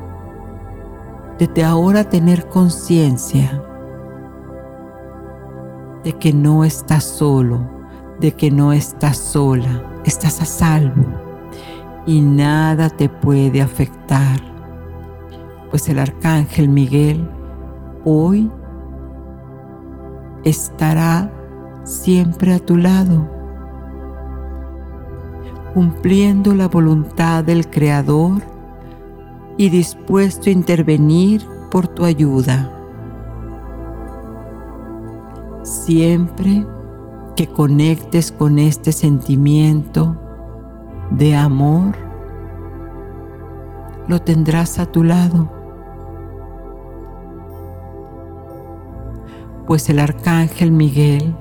de 1.41 1.65
ahora 1.65 2.05
tener 2.05 2.49
conciencia 2.49 3.65
de 6.05 6.13
que 6.13 6.33
no 6.33 6.63
estás 6.63 7.03
solo, 7.03 7.69
de 8.21 8.31
que 8.31 8.53
no 8.53 8.73
estás 8.73 9.17
sola, 9.17 9.92
estás 10.05 10.41
a 10.41 10.45
salvo 10.45 11.05
y 12.07 12.21
nada 12.21 12.91
te 12.91 13.09
puede 13.09 13.61
afectar, 13.61 14.41
pues 15.71 15.89
el 15.89 15.99
arcángel 15.99 16.69
Miguel 16.69 17.29
hoy 18.05 18.51
estará 20.45 21.31
siempre 21.85 22.55
a 22.55 22.59
tu 22.59 22.77
lado, 22.77 23.29
cumpliendo 25.75 26.55
la 26.55 26.69
voluntad 26.69 27.45
del 27.45 27.69
Creador 27.69 28.43
y 29.57 29.69
dispuesto 29.69 30.51
a 30.51 30.53
intervenir 30.53 31.47
por 31.71 31.87
tu 31.89 32.05
ayuda. 32.05 32.71
Siempre 35.63 36.67
que 37.43 37.49
conectes 37.49 38.31
con 38.31 38.61
este 38.61 38.93
sentimiento 38.93 40.17
de 41.11 41.35
amor, 41.35 41.97
lo 44.07 44.21
tendrás 44.21 44.79
a 44.79 44.87
tu 44.87 45.03
lado. 45.03 45.51
Pues 49.67 49.89
el 49.89 49.99
arcángel 49.99 50.71
Miguel 50.71 51.35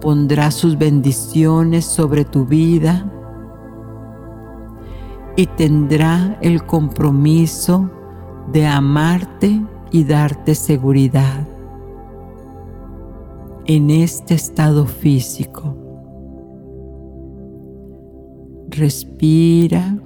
pondrá 0.00 0.50
sus 0.50 0.76
bendiciones 0.76 1.84
sobre 1.84 2.24
tu 2.24 2.44
vida 2.44 3.08
y 5.36 5.46
tendrá 5.46 6.38
el 6.40 6.66
compromiso 6.66 7.88
de 8.50 8.66
amarte 8.66 9.64
y 9.92 10.02
darte 10.02 10.56
seguridad 10.56 11.46
en 13.70 13.88
este 13.88 14.34
estado 14.34 14.84
físico. 14.84 15.76
Respira, 18.68 19.96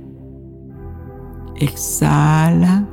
exhala 1.56 2.86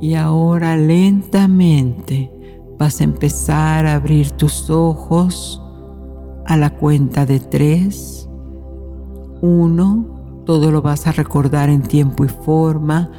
y 0.00 0.14
ahora 0.14 0.76
lentamente 0.76 2.32
vas 2.76 3.00
a 3.00 3.04
empezar 3.04 3.86
a 3.86 3.94
abrir 3.94 4.32
tus 4.32 4.68
ojos 4.68 5.62
a 6.44 6.56
la 6.56 6.70
cuenta 6.70 7.24
de 7.24 7.38
tres. 7.38 8.28
Uno, 9.42 10.42
todo 10.44 10.72
lo 10.72 10.82
vas 10.82 11.06
a 11.06 11.12
recordar 11.12 11.68
en 11.68 11.82
tiempo 11.82 12.24
y 12.24 12.28
forma. 12.28 13.12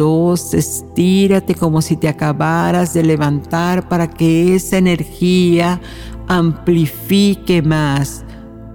Estírate 0.00 1.54
como 1.54 1.82
si 1.82 1.96
te 1.96 2.08
acabaras 2.08 2.94
de 2.94 3.02
levantar 3.02 3.86
para 3.86 4.08
que 4.08 4.54
esa 4.54 4.78
energía 4.78 5.78
amplifique 6.26 7.60
más 7.60 8.24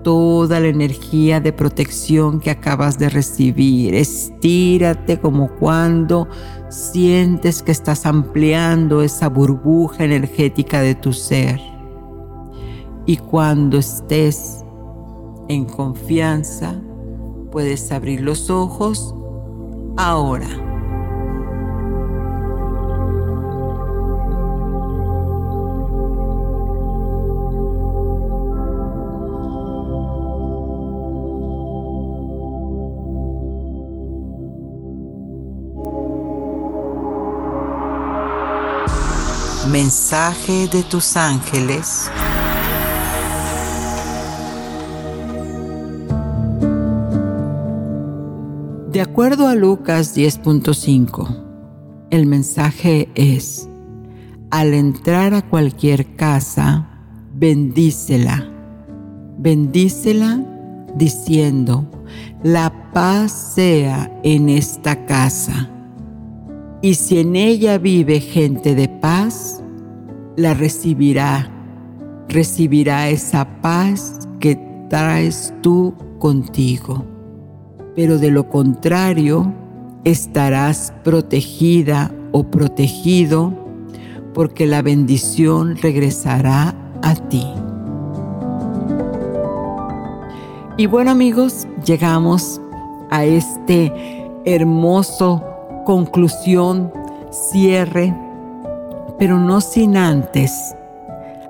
toda 0.03 0.59
la 0.59 0.67
energía 0.67 1.39
de 1.39 1.51
protección 1.51 2.39
que 2.39 2.51
acabas 2.51 2.99
de 2.99 3.09
recibir. 3.09 3.95
Estírate 3.95 5.19
como 5.19 5.49
cuando 5.55 6.27
sientes 6.69 7.63
que 7.63 7.71
estás 7.71 8.05
ampliando 8.05 9.01
esa 9.01 9.27
burbuja 9.27 10.03
energética 10.03 10.81
de 10.81 10.93
tu 10.93 11.11
ser. 11.11 11.59
Y 13.07 13.17
cuando 13.17 13.79
estés 13.79 14.63
en 15.49 15.65
confianza, 15.65 16.75
puedes 17.51 17.91
abrir 17.91 18.21
los 18.21 18.51
ojos 18.51 19.15
ahora. 19.97 20.74
Mensaje 39.75 40.69
de 40.69 40.83
tus 40.83 41.17
ángeles. 41.17 42.09
De 48.89 49.01
acuerdo 49.01 49.49
a 49.49 49.53
Lucas 49.53 50.15
10.5, 50.15 52.07
el 52.09 52.25
mensaje 52.25 53.09
es, 53.15 53.67
al 54.49 54.73
entrar 54.73 55.33
a 55.33 55.41
cualquier 55.41 56.15
casa, 56.15 56.87
bendícela. 57.33 58.49
Bendícela 59.37 60.39
diciendo, 60.95 61.85
la 62.43 62.91
paz 62.93 63.53
sea 63.55 64.09
en 64.23 64.47
esta 64.47 65.05
casa. 65.05 65.69
Y 66.81 66.93
si 66.95 67.19
en 67.19 67.35
ella 67.35 67.77
vive 67.77 68.21
gente 68.21 68.73
de 68.73 68.87
paz, 68.87 69.63
la 70.35 70.53
recibirá, 70.53 71.49
recibirá 72.27 73.09
esa 73.09 73.61
paz 73.61 74.27
que 74.39 74.59
traes 74.89 75.53
tú 75.61 75.93
contigo. 76.19 77.05
Pero 77.95 78.17
de 78.17 78.31
lo 78.31 78.49
contrario, 78.49 79.53
estarás 80.03 80.93
protegida 81.03 82.11
o 82.31 82.43
protegido 82.43 83.53
porque 84.33 84.65
la 84.65 84.81
bendición 84.81 85.77
regresará 85.77 86.75
a 87.01 87.15
ti. 87.15 87.45
Y 90.77 90.87
bueno 90.87 91.11
amigos, 91.11 91.67
llegamos 91.85 92.59
a 93.09 93.23
este 93.23 93.93
hermoso 94.43 95.41
conclusión, 95.85 96.91
cierre 97.31 98.13
pero 99.17 99.39
no 99.39 99.61
sin 99.61 99.97
antes 99.97 100.75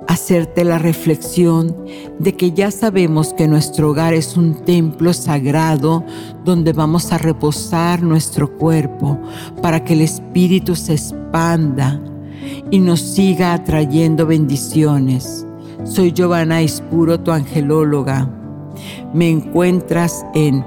hacerte 0.08 0.64
la 0.64 0.78
reflexión 0.78 1.76
de 2.20 2.36
que 2.36 2.52
ya 2.52 2.70
sabemos 2.72 3.34
que 3.34 3.48
nuestro 3.48 3.90
hogar 3.90 4.14
es 4.14 4.38
un 4.38 4.64
templo 4.64 5.12
sagrado 5.14 6.04
donde 6.44 6.74
vamos 6.74 7.12
a 7.12 7.18
reposar 7.18 8.04
nuestro 8.04 8.56
cuerpo 8.58 9.18
para 9.62 9.84
que 9.84 9.94
el 9.94 10.02
espíritu 10.02 10.76
se 10.76 10.94
expanda 10.94 12.00
y 12.70 12.78
nos 12.80 13.02
siga 13.02 13.54
atrayendo 13.54 14.28
bendiciones. 14.28 15.48
Soy 15.84 16.12
Giovanna 16.12 16.62
Ispuro, 16.62 17.20
tu 17.20 17.32
angelóloga. 17.32 18.30
Me 19.14 19.30
encuentras 19.30 20.26
en 20.34 20.66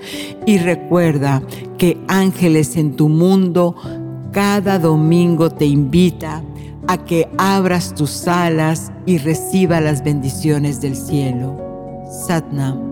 Y 0.45 0.57
recuerda 0.57 1.41
que 1.77 1.97
Ángeles 2.07 2.77
en 2.77 2.95
tu 2.95 3.09
mundo 3.09 3.75
cada 4.31 4.79
domingo 4.79 5.49
te 5.49 5.65
invita 5.65 6.43
a 6.87 6.97
que 6.97 7.27
abras 7.37 7.93
tus 7.93 8.27
alas 8.27 8.91
y 9.05 9.19
reciba 9.19 9.79
las 9.79 10.03
bendiciones 10.03 10.81
del 10.81 10.95
cielo. 10.95 11.55
Satnam. 12.27 12.89